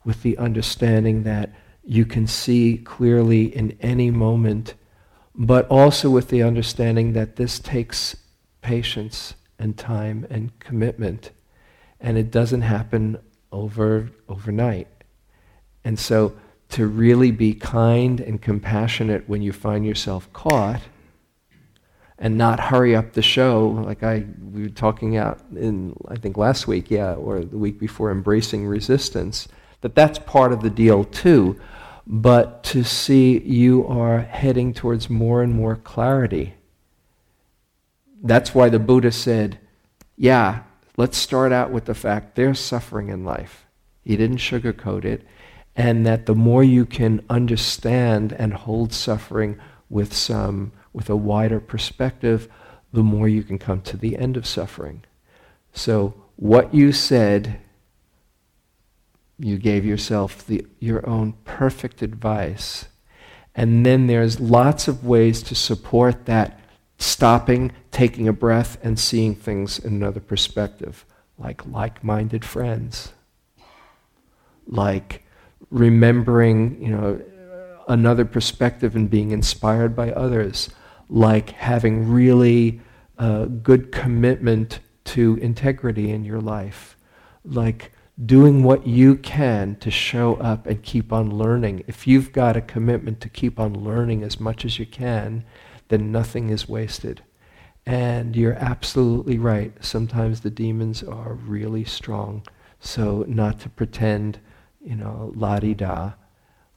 with 0.05 0.22
the 0.22 0.39
understanding 0.39 1.24
that 1.24 1.51
you 1.85 2.07
can 2.07 2.26
see 2.26 2.79
clearly 2.79 3.55
in 3.55 3.76
any 3.81 4.12
moment, 4.12 4.74
but 5.35 5.66
also 5.68 6.09
with 6.09 6.29
the 6.29 6.43
understanding 6.43 7.14
that 7.14 7.35
this 7.35 7.59
takes 7.59 8.16
patience 8.62 9.35
and 9.59 9.76
time 9.76 10.24
and 10.31 10.57
commitment, 10.61 11.33
and 12.01 12.16
it 12.16 12.31
doesn't 12.31 12.62
happen 12.62 13.18
over 13.53 14.11
overnight. 14.28 14.88
And 15.84 15.99
so 15.99 16.36
to 16.70 16.86
really 16.86 17.30
be 17.30 17.55
kind 17.55 18.20
and 18.20 18.40
compassionate 18.42 19.28
when 19.28 19.42
you 19.42 19.53
find 19.53 19.86
yourself 19.86 20.30
caught 20.32 20.82
and 22.18 22.36
not 22.36 22.59
hurry 22.59 22.96
up 22.96 23.12
the 23.12 23.22
show 23.22 23.68
like 23.68 24.03
I 24.03 24.26
we 24.53 24.62
were 24.62 24.68
talking 24.68 25.16
out 25.16 25.40
in 25.55 25.96
I 26.09 26.16
think 26.16 26.36
last 26.36 26.66
week, 26.66 26.90
yeah, 26.90 27.14
or 27.14 27.44
the 27.44 27.59
week 27.59 27.78
before 27.78 28.11
embracing 28.11 28.66
resistance, 28.66 29.49
that 29.80 29.94
that's 29.94 30.18
part 30.18 30.53
of 30.53 30.62
the 30.62 30.70
deal 30.70 31.05
too. 31.05 31.59
But 32.07 32.64
to 32.64 32.84
see 32.84 33.38
you 33.40 33.86
are 33.86 34.20
heading 34.20 34.72
towards 34.72 35.11
more 35.11 35.42
and 35.42 35.55
more 35.55 35.76
clarity. 35.76 36.55
That's 38.22 38.55
why 38.55 38.68
the 38.70 38.78
Buddha 38.78 39.12
said, 39.12 39.61
yeah, 40.16 40.62
let's 40.99 41.16
start 41.16 41.53
out 41.53 41.70
with 41.70 41.84
the 41.84 41.94
fact 41.94 42.34
they're 42.34 42.55
suffering 42.55 43.09
in 43.09 43.24
life. 43.24 43.64
He 44.03 44.16
didn't 44.16 44.38
sugarcoat 44.38 45.05
it. 45.05 45.24
And 45.76 46.05
that 46.05 46.26
the 46.26 46.34
more 46.34 46.64
you 46.64 46.84
can 46.84 47.24
understand 47.30 48.32
and 48.32 48.53
hold 48.53 48.92
suffering 48.92 49.59
with 49.88 50.12
some 50.12 50.72
with 50.92 51.09
a 51.09 51.16
wider 51.16 51.61
perspective, 51.61 52.49
the 52.92 53.05
more 53.05 53.28
you 53.28 53.44
can 53.44 53.59
come 53.59 53.80
to 53.82 53.96
the 53.96 54.16
end 54.16 54.36
of 54.36 54.44
suffering. 54.44 55.05
So, 55.72 56.14
what 56.34 56.74
you 56.74 56.90
said, 56.90 57.61
you 59.38 59.57
gave 59.59 59.84
yourself 59.84 60.44
the, 60.44 60.66
your 60.80 61.09
own 61.09 61.34
perfect 61.44 62.03
advice. 62.03 62.86
And 63.55 63.86
then 63.86 64.09
there's 64.09 64.40
lots 64.40 64.88
of 64.88 65.05
ways 65.05 65.42
to 65.44 65.55
support 65.55 66.26
that 66.26 66.59
stopping, 66.99 67.72
taking 67.90 68.28
a 68.28 68.32
breath, 68.32 68.76
and 68.82 68.99
seeing 68.99 69.34
things 69.34 69.78
in 69.78 69.94
another 69.94 70.20
perspective, 70.20 71.05
like 71.38 71.64
like 71.66 72.05
minded 72.05 72.44
friends, 72.44 73.12
like 74.66 75.24
remembering, 75.70 76.82
you 76.82 76.90
know, 76.90 77.20
another 77.88 78.24
perspective 78.24 78.94
and 78.94 79.09
being 79.09 79.30
inspired 79.30 79.96
by 79.96 80.12
others, 80.12 80.70
like 81.09 81.51
having 81.51 82.11
really 82.11 82.80
uh, 83.18 83.46
good 83.46 83.90
commitment 83.90 84.80
to 85.05 85.36
integrity 85.40 86.11
in 86.11 86.24
your 86.24 86.40
life, 86.40 86.96
like 87.44 87.92
doing 88.26 88.62
what 88.62 88.86
you 88.86 89.14
can 89.16 89.76
to 89.76 89.90
show 89.90 90.34
up 90.36 90.66
and 90.66 90.82
keep 90.82 91.12
on 91.12 91.30
learning. 91.30 91.84
If 91.86 92.07
you've 92.07 92.32
got 92.32 92.57
a 92.57 92.61
commitment 92.61 93.20
to 93.22 93.28
keep 93.28 93.59
on 93.59 93.72
learning 93.72 94.22
as 94.22 94.40
much 94.40 94.64
as 94.64 94.78
you 94.78 94.86
can, 94.86 95.44
then 95.89 96.12
nothing 96.12 96.51
is 96.51 96.68
wasted. 96.68 97.22
And 97.86 98.36
you're 98.36 98.55
absolutely 98.55 99.39
right. 99.39 99.72
Sometimes 99.80 100.41
the 100.41 100.51
demons 100.51 101.03
are 101.03 101.34
really 101.34 101.84
strong. 101.84 102.47
So 102.80 103.24
not 103.26 103.61
to 103.61 103.68
pretend, 103.68 104.39
you 104.80 104.95
know, 104.95 105.32
la-di-da, 105.34 106.12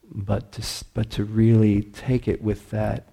but 0.03 0.53
to, 0.53 0.86
but 0.93 1.09
to 1.12 1.26
really 1.26 1.82
take 1.82 2.28
it 2.28 2.41
with 2.41 2.70
that 2.72 3.09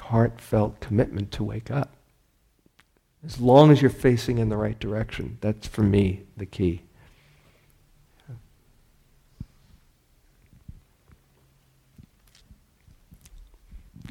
heartfelt 0.00 0.80
commitment 0.80 1.32
to 1.32 1.44
wake 1.44 1.70
up. 1.70 1.96
As 3.24 3.40
long 3.40 3.70
as 3.70 3.82
you're 3.82 3.90
facing 3.90 4.38
in 4.38 4.48
the 4.48 4.56
right 4.56 4.78
direction, 4.78 5.38
that's 5.40 5.66
for 5.66 5.82
me 5.82 6.22
the 6.36 6.46
key. 6.46 6.82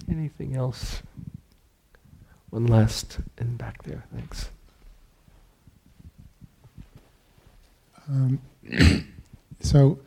Anything 0.10 0.56
else? 0.56 1.04
One 2.50 2.68
last 2.68 3.20
in 3.38 3.58
back 3.58 3.84
there, 3.84 4.06
thanks. 4.14 4.50
Um, 8.10 8.40
so 9.60 10.00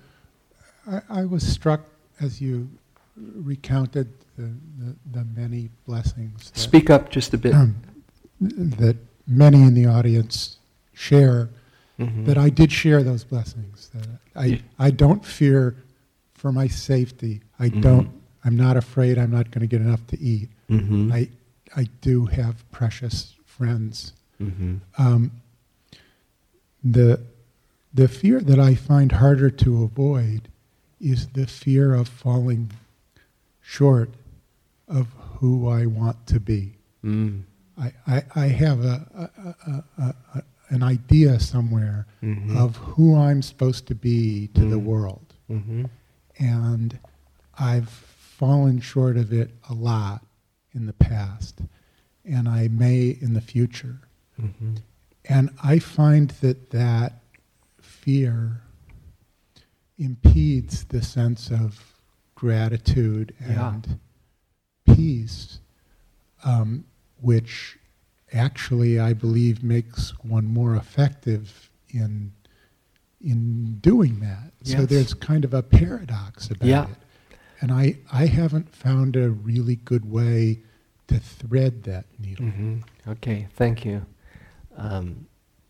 I, 0.90 1.02
I 1.10 1.24
was 1.24 1.46
struck 1.46 1.82
as 2.20 2.40
you 2.40 2.68
recounted 3.16 4.08
the, 4.36 4.50
the, 4.78 4.96
the 5.12 5.24
many 5.36 5.70
blessings. 5.86 6.50
That, 6.50 6.58
Speak 6.58 6.90
up 6.90 7.10
just 7.10 7.34
a 7.34 7.38
bit. 7.38 7.54
Um, 7.54 7.76
that 8.40 8.96
many 9.26 9.62
in 9.62 9.74
the 9.74 9.86
audience 9.86 10.58
share. 10.92 11.50
Mm-hmm. 11.98 12.24
That 12.24 12.38
I 12.38 12.48
did 12.48 12.72
share 12.72 13.02
those 13.02 13.24
blessings. 13.24 13.90
That 13.92 14.08
I 14.34 14.44
yeah. 14.46 14.58
I 14.78 14.90
don't 14.90 15.22
fear 15.22 15.76
for 16.32 16.50
my 16.50 16.66
safety. 16.66 17.42
I 17.58 17.68
mm-hmm. 17.68 17.82
don't. 17.82 18.10
I'm 18.42 18.56
not 18.56 18.78
afraid. 18.78 19.18
I'm 19.18 19.30
not 19.30 19.50
going 19.50 19.60
to 19.60 19.66
get 19.66 19.82
enough 19.82 20.06
to 20.06 20.18
eat. 20.18 20.48
Mm-hmm. 20.70 21.12
I 21.12 21.28
I 21.76 21.88
do 22.00 22.26
have 22.26 22.70
precious 22.70 23.34
friends. 23.44 24.12
Mm-hmm. 24.40 24.76
Um, 24.98 25.32
the 26.82 27.20
the 27.92 28.08
fear 28.08 28.40
that 28.40 28.58
I 28.58 28.74
find 28.74 29.12
harder 29.12 29.50
to 29.50 29.82
avoid 29.82 30.48
is 31.00 31.28
the 31.28 31.46
fear 31.46 31.94
of 31.94 32.08
falling 32.08 32.72
short 33.60 34.10
of 34.86 35.08
who 35.38 35.68
I 35.68 35.86
want 35.86 36.26
to 36.28 36.40
be. 36.40 36.74
Mm. 37.04 37.42
I, 37.78 37.92
I, 38.06 38.22
I, 38.34 38.46
have 38.48 38.84
a, 38.84 39.30
a, 39.36 40.02
a, 40.02 40.14
a, 40.34 40.42
an 40.68 40.82
idea 40.82 41.40
somewhere 41.40 42.06
mm-hmm. 42.22 42.56
of 42.56 42.76
who 42.76 43.16
I'm 43.16 43.42
supposed 43.42 43.86
to 43.86 43.94
be 43.94 44.48
to 44.54 44.60
mm. 44.60 44.70
the 44.70 44.78
world. 44.78 45.34
Mm-hmm. 45.50 45.86
And 46.38 46.98
I've 47.58 47.88
fallen 47.88 48.80
short 48.80 49.16
of 49.16 49.32
it 49.32 49.50
a 49.68 49.74
lot 49.74 50.22
in 50.74 50.86
the 50.86 50.92
past, 50.92 51.60
and 52.24 52.48
I 52.48 52.68
may 52.68 53.16
in 53.20 53.34
the 53.34 53.40
future. 53.40 54.00
Mm-hmm. 54.40 54.76
And 55.26 55.50
I 55.62 55.78
find 55.78 56.30
that 56.40 56.70
that 56.70 57.22
fear 57.80 58.62
impedes 59.98 60.84
the 60.84 61.02
sense 61.02 61.50
of 61.50 61.94
gratitude 62.34 63.34
and 63.38 63.86
yeah. 64.86 64.94
peace, 64.94 65.60
um, 66.44 66.84
which 67.20 67.78
actually 68.32 68.98
I 68.98 69.12
believe 69.12 69.62
makes 69.62 70.10
one 70.22 70.46
more 70.46 70.74
effective 70.74 71.70
in 71.90 72.32
in 73.22 73.78
doing 73.80 74.20
that. 74.20 74.52
Yes. 74.62 74.78
So 74.78 74.86
there's 74.86 75.12
kind 75.12 75.44
of 75.44 75.52
a 75.52 75.62
paradox 75.62 76.50
about 76.50 76.66
yeah. 76.66 76.84
it. 76.84 76.96
And 77.60 77.72
I, 77.72 77.98
I 78.12 78.26
haven't 78.26 78.74
found 78.74 79.16
a 79.16 79.30
really 79.30 79.76
good 79.76 80.10
way 80.10 80.60
to 81.08 81.18
thread 81.18 81.82
that 81.84 82.06
needle. 82.18 82.46
Mm-hmm. 82.46 83.10
Okay, 83.10 83.48
thank 83.54 83.84
you. 83.84 84.04
Um, 84.76 85.26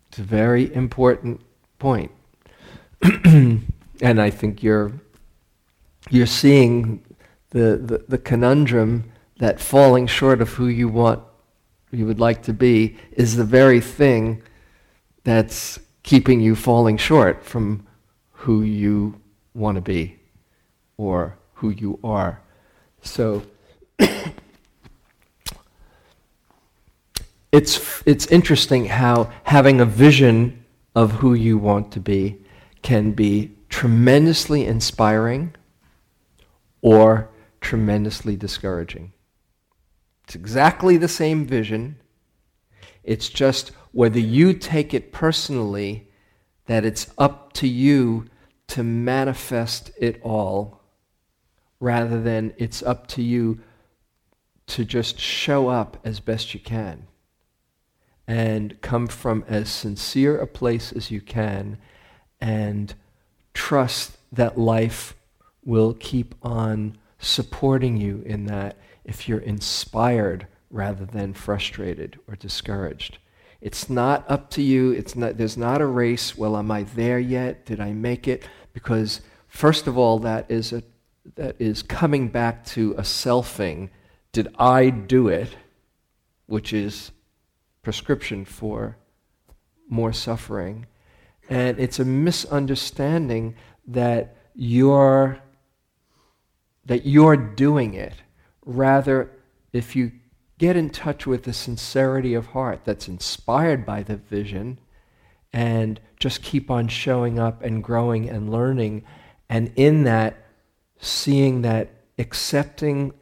it's 0.09 0.19
a 0.19 0.23
very 0.23 0.73
important 0.75 1.41
point. 1.79 2.13
and 3.03 3.63
I 4.03 4.31
think 4.31 4.63
you're 4.63 4.93
you're 6.11 6.27
seeing 6.27 7.05
the, 7.51 7.77
the, 7.77 8.05
the 8.09 8.19
conundrum 8.19 9.11
that 9.39 9.61
falling 9.61 10.07
short 10.07 10.41
of 10.41 10.51
who 10.51 10.67
you 10.67 10.89
want 10.89 11.23
you 11.93 12.07
would 12.07 12.21
like 12.21 12.43
to 12.45 12.53
be 12.53 12.97
is 13.13 13.37
the 13.37 13.45
very 13.45 13.81
thing 13.81 14.43
that's 15.25 15.79
keeping 16.03 16.41
you 16.41 16.55
falling 16.55 16.97
short 16.97 17.45
from 17.45 17.87
who 18.33 18.63
you 18.63 19.21
want 19.55 19.77
to 19.77 19.81
be 19.81 20.17
or 20.97 21.37
who 21.61 21.71
you 21.71 21.99
are. 22.03 22.41
So 23.03 23.43
it's 27.53 28.03
it's 28.07 28.27
interesting 28.27 28.87
how 28.87 29.31
having 29.45 29.81
a 29.81 29.85
vision 29.85 30.65
of 30.95 31.13
who 31.13 31.35
you 31.35 31.59
want 31.59 31.93
to 31.93 32.01
be 32.01 32.39
can 32.83 33.13
be 33.13 33.53
tremendously 33.69 34.65
inspiring 34.65 35.55
or 36.81 37.29
tremendously 37.61 38.37
discouraging. 38.37 39.13
It's 40.25 40.35
exactly 40.35 40.97
the 40.97 41.09
same 41.09 41.47
vision. 41.47 42.01
It's 43.05 43.29
just 43.29 43.73
whether 43.93 44.19
you 44.19 44.55
take 44.55 44.95
it 44.95 45.13
personally 45.13 46.09
that 46.67 46.87
it's 46.87 47.13
up 47.19 47.53
to 47.55 47.69
you 47.69 48.31
to 48.69 48.83
manifest 48.83 49.91
it 49.99 50.19
all 50.23 50.80
rather 51.81 52.21
than 52.21 52.55
it's 52.59 52.83
up 52.83 53.07
to 53.09 53.23
you 53.23 53.59
to 54.67 54.85
just 54.85 55.19
show 55.19 55.69
up 55.69 55.97
as 56.05 56.21
best 56.21 56.55
you 56.55 56.61
can 56.61 57.07
and 58.29 58.81
come 58.81 59.09
from 59.09 59.45
as 59.49 59.69
sincere 59.69 60.39
a 60.39 60.47
place 60.47 60.93
as 60.93 61.11
you 61.11 61.21
can 61.21 61.77
and 62.41 62.95
trust 63.55 64.17
that 64.31 64.57
life 64.57 65.17
will 65.65 65.95
keep 65.95 66.35
on 66.43 66.97
supporting 67.19 67.97
you 67.97 68.23
in 68.25 68.47
that 68.47 68.77
if 69.05 69.29
you're 69.29 69.41
inspired 69.41 70.47
rather 70.71 71.05
than 71.05 71.35
frustrated 71.35 72.19
or 72.29 72.37
discouraged. 72.37 73.19
It's 73.61 73.91
not 73.91 74.25
up 74.31 74.49
to 74.51 74.63
you. 74.63 74.93
It's 74.93 75.17
not, 75.17 75.37
there's 75.37 75.57
not 75.57 75.81
a 75.81 75.87
race. 75.87 76.39
Well, 76.39 76.57
am 76.57 76.71
I 76.71 76.85
there 76.85 77.19
yet? 77.19 77.67
Did 77.67 77.81
I 77.81 77.93
make 77.93 78.27
it? 78.27 78.45
Because 78.73 79.21
first 79.49 79.87
of 79.87 79.99
all, 79.99 80.19
that 80.21 80.47
is, 80.49 80.73
a, 80.73 80.83
that 81.41 81.57
is 81.59 81.83
coming 81.83 82.29
back 82.29 82.67
to 82.67 82.93
a 82.99 83.01
selfing. 83.01 83.89
Did 84.31 84.55
I 84.59 84.91
do 84.91 85.29
it? 85.29 85.57
Which 86.45 86.75
is 86.75 87.13
prescription 87.81 88.45
for 88.45 88.99
more 89.89 90.13
suffering. 90.13 90.85
And 91.49 91.81
it's 91.81 91.99
a 91.99 92.05
misunderstanding 92.05 93.55
that 93.87 94.37
you're, 94.55 95.41
that 96.85 97.07
you're 97.07 97.39
doing 97.39 97.95
it. 97.95 98.17
Rather, 98.67 99.31
if 99.73 99.97
you 99.97 100.13
get 100.59 100.77
in 100.77 100.91
touch 100.91 101.27
with 101.27 101.45
the 101.45 101.55
sincerity 101.55 102.35
of 102.35 102.49
heart 102.49 102.81
that's 102.85 103.09
inspired 103.09 103.87
by 103.87 104.03
the 104.03 104.17
vision 104.17 104.79
and 105.55 106.01
just 106.19 106.43
keep 106.43 106.71
on 106.71 106.87
showing 106.87 107.39
up 107.39 107.63
and 107.63 107.83
growing 107.83 108.29
and 108.29 108.53
learning. 108.53 109.05
And 109.49 109.73
in 109.75 110.05
that, 110.05 110.40
seeing 111.01 111.63
that 111.63 111.91
accepting 112.19 113.13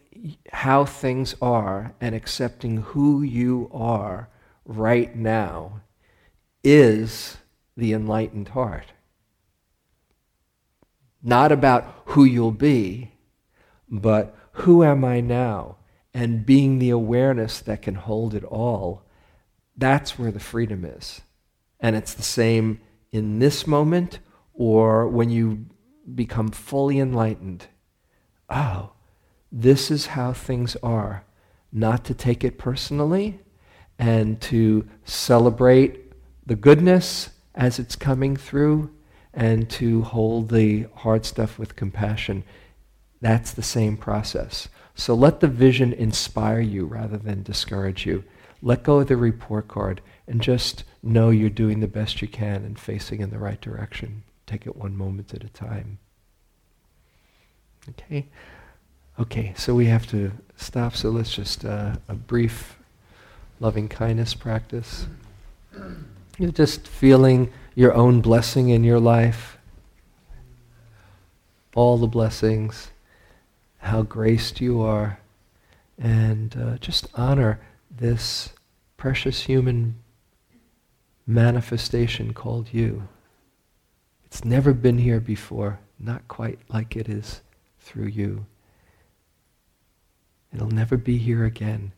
how 0.52 0.84
things 0.84 1.34
are 1.40 1.94
and 2.00 2.14
accepting 2.14 2.78
who 2.78 3.22
you 3.22 3.70
are 3.72 4.28
right 4.64 5.14
now 5.14 5.80
is 6.64 7.38
the 7.76 7.92
enlightened 7.92 8.48
heart. 8.48 8.92
Not 11.22 11.52
about 11.52 12.02
who 12.06 12.24
you'll 12.24 12.50
be, 12.50 13.12
but 13.88 14.36
who 14.52 14.84
am 14.84 15.04
I 15.04 15.20
now? 15.20 15.78
and 16.18 16.44
being 16.44 16.80
the 16.80 16.90
awareness 16.90 17.60
that 17.60 17.82
can 17.82 17.94
hold 17.94 18.34
it 18.34 18.42
all, 18.42 19.04
that's 19.76 20.18
where 20.18 20.32
the 20.32 20.40
freedom 20.40 20.84
is. 20.84 21.20
And 21.78 21.94
it's 21.94 22.14
the 22.14 22.24
same 22.24 22.80
in 23.12 23.38
this 23.38 23.68
moment 23.68 24.18
or 24.52 25.06
when 25.06 25.30
you 25.30 25.66
become 26.14 26.48
fully 26.48 26.98
enlightened. 26.98 27.66
Oh, 28.48 28.92
this 29.52 29.90
is 29.90 30.06
how 30.06 30.32
things 30.32 30.76
are. 30.82 31.24
Not 31.72 32.04
to 32.06 32.14
take 32.14 32.44
it 32.44 32.58
personally 32.58 33.40
and 33.98 34.40
to 34.42 34.88
celebrate 35.04 36.12
the 36.46 36.56
goodness 36.56 37.30
as 37.54 37.78
it's 37.78 37.96
coming 37.96 38.36
through 38.36 38.90
and 39.34 39.68
to 39.70 40.02
hold 40.02 40.48
the 40.48 40.86
hard 40.94 41.26
stuff 41.26 41.58
with 41.58 41.76
compassion. 41.76 42.44
That's 43.20 43.52
the 43.52 43.62
same 43.62 43.96
process. 43.96 44.68
So 44.94 45.14
let 45.14 45.40
the 45.40 45.48
vision 45.48 45.92
inspire 45.92 46.60
you 46.60 46.86
rather 46.86 47.18
than 47.18 47.42
discourage 47.42 48.06
you. 48.06 48.24
Let 48.62 48.82
go 48.82 49.00
of 49.00 49.08
the 49.08 49.16
report 49.16 49.68
card 49.68 50.00
and 50.26 50.40
just 50.40 50.84
know 51.02 51.30
you're 51.30 51.50
doing 51.50 51.80
the 51.80 51.86
best 51.86 52.20
you 52.22 52.28
can 52.28 52.64
and 52.64 52.78
facing 52.78 53.20
in 53.20 53.30
the 53.30 53.38
right 53.38 53.60
direction. 53.60 54.24
Take 54.48 54.66
it 54.66 54.76
one 54.76 54.96
moment 54.96 55.32
at 55.34 55.44
a 55.44 55.48
time. 55.48 55.98
Okay? 57.90 58.26
Okay, 59.20 59.52
so 59.56 59.74
we 59.74 59.86
have 59.86 60.06
to 60.08 60.32
stop, 60.56 60.96
so 60.96 61.10
let's 61.10 61.34
just 61.34 61.64
uh, 61.64 61.96
a 62.08 62.14
brief 62.14 62.78
loving 63.60 63.88
kindness 63.88 64.34
practice. 64.34 65.06
You're 66.38 66.50
just 66.50 66.88
feeling 66.88 67.52
your 67.74 67.92
own 67.94 68.20
blessing 68.20 68.70
in 68.70 68.82
your 68.82 68.98
life, 68.98 69.58
all 71.74 71.98
the 71.98 72.06
blessings 72.06 72.90
how 73.78 74.02
graced 74.02 74.60
you 74.60 74.80
are, 74.80 75.20
and 75.98 76.56
uh, 76.56 76.78
just 76.78 77.06
honor 77.14 77.60
this 77.90 78.50
precious 78.96 79.42
human 79.42 79.96
manifestation 81.26 82.32
called 82.32 82.68
you. 82.72 83.08
It's 84.28 84.44
never 84.44 84.74
been 84.74 84.98
here 84.98 85.20
before, 85.20 85.80
not 85.98 86.28
quite 86.28 86.58
like 86.68 86.96
it 86.96 87.08
is 87.08 87.40
through 87.80 88.08
you. 88.08 88.44
It'll 90.52 90.70
never 90.70 90.98
be 90.98 91.16
here 91.16 91.46
again. 91.46 91.92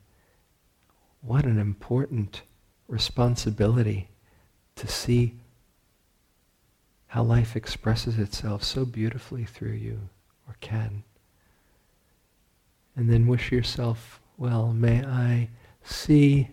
What 1.23 1.45
an 1.45 1.59
important 1.59 2.43
responsibility 2.87 4.11
to 4.77 4.87
see 4.87 5.35
how 7.09 7.25
life 7.25 7.57
expresses 7.57 8.17
itself 8.17 8.63
so 8.63 8.85
beautifully 8.85 9.45
through 9.45 9.73
you, 9.73 9.99
or 10.47 10.55
can. 10.61 11.03
And 12.95 13.11
then 13.11 13.27
wish 13.27 13.51
yourself, 13.51 14.21
well, 14.39 14.73
may 14.73 15.05
I 15.05 15.49
see 15.83 16.51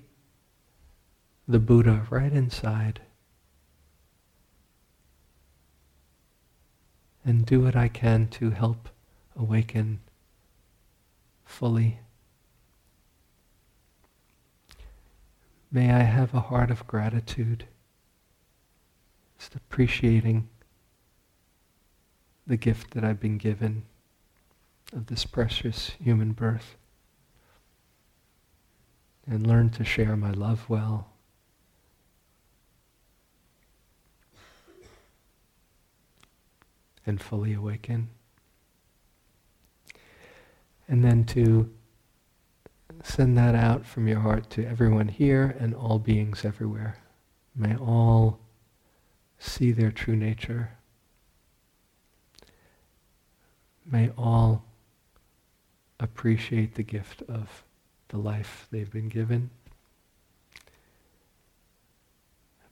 the 1.48 1.60
Buddha 1.60 2.08
right 2.10 2.34
inside 2.34 3.02
and 7.28 7.46
do 7.46 7.60
what 7.60 7.76
I 7.76 7.90
can 7.90 8.30
to 8.30 8.52
help 8.52 8.88
awaken 9.36 10.00
fully. 11.44 12.00
May 15.70 15.92
I 15.92 16.04
have 16.04 16.34
a 16.34 16.40
heart 16.40 16.72
of 16.72 16.88
gratitude, 16.88 17.66
just 19.38 19.56
appreciating 19.56 20.48
the 22.48 22.56
gift 22.56 22.92
that 22.92 23.04
I've 23.04 23.20
been 23.20 23.38
given 23.38 23.84
of 24.94 25.08
this 25.08 25.26
precious 25.26 25.92
human 26.02 26.32
birth 26.32 26.78
and 29.30 29.46
learn 29.46 29.70
to 29.72 29.84
share 29.84 30.16
my 30.16 30.32
love 30.32 30.70
well. 30.70 31.10
And 37.08 37.22
fully 37.22 37.54
awaken. 37.54 38.10
And 40.90 41.06
then 41.06 41.24
to 41.28 41.72
send 43.02 43.38
that 43.38 43.56
out 43.56 43.86
from 43.86 44.10
your 44.10 44.20
heart 44.20 44.50
to 44.52 44.66
everyone 44.66 45.08
here 45.08 45.56
and 45.58 45.74
all 45.74 46.00
beings 46.00 46.44
everywhere. 46.44 46.98
May 47.56 47.78
all 47.78 48.40
see 49.40 49.72
their 49.72 49.90
true 49.90 50.18
nature. 50.18 50.72
May 53.90 54.10
all 54.18 54.66
appreciate 56.02 56.76
the 56.76 56.84
gift 56.84 57.22
of 57.30 57.64
the 58.10 58.18
life 58.18 58.68
they've 58.70 58.92
been 58.92 59.08
given. 59.08 59.50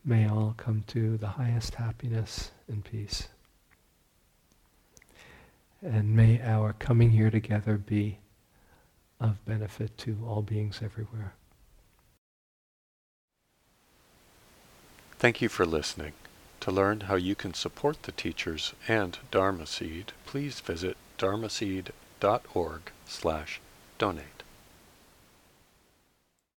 May 0.03 0.27
all 0.27 0.53
come 0.57 0.83
to 0.87 1.17
the 1.17 1.27
highest 1.27 1.75
happiness 1.75 2.51
and 2.67 2.83
peace. 2.83 3.29
And 5.85 6.15
may 6.15 6.41
our 6.41 6.73
coming 6.73 7.11
here 7.11 7.29
together 7.29 7.77
be 7.77 8.17
of 9.19 9.43
benefit 9.45 9.95
to 9.99 10.17
all 10.27 10.41
beings 10.41 10.81
everywhere. 10.83 11.35
Thank 15.19 15.41
you 15.41 15.49
for 15.49 15.65
listening. 15.65 16.13
To 16.61 16.71
learn 16.71 17.01
how 17.01 17.15
you 17.15 17.35
can 17.35 17.53
support 17.53 18.01
the 18.03 18.11
teachers 18.11 18.73
and 18.87 19.19
Dharma 19.29 19.67
Seed, 19.67 20.13
please 20.25 20.59
visit 20.59 20.97
dharmaseed.org 21.19 22.81
slash 23.05 23.61
donate. 23.99 24.34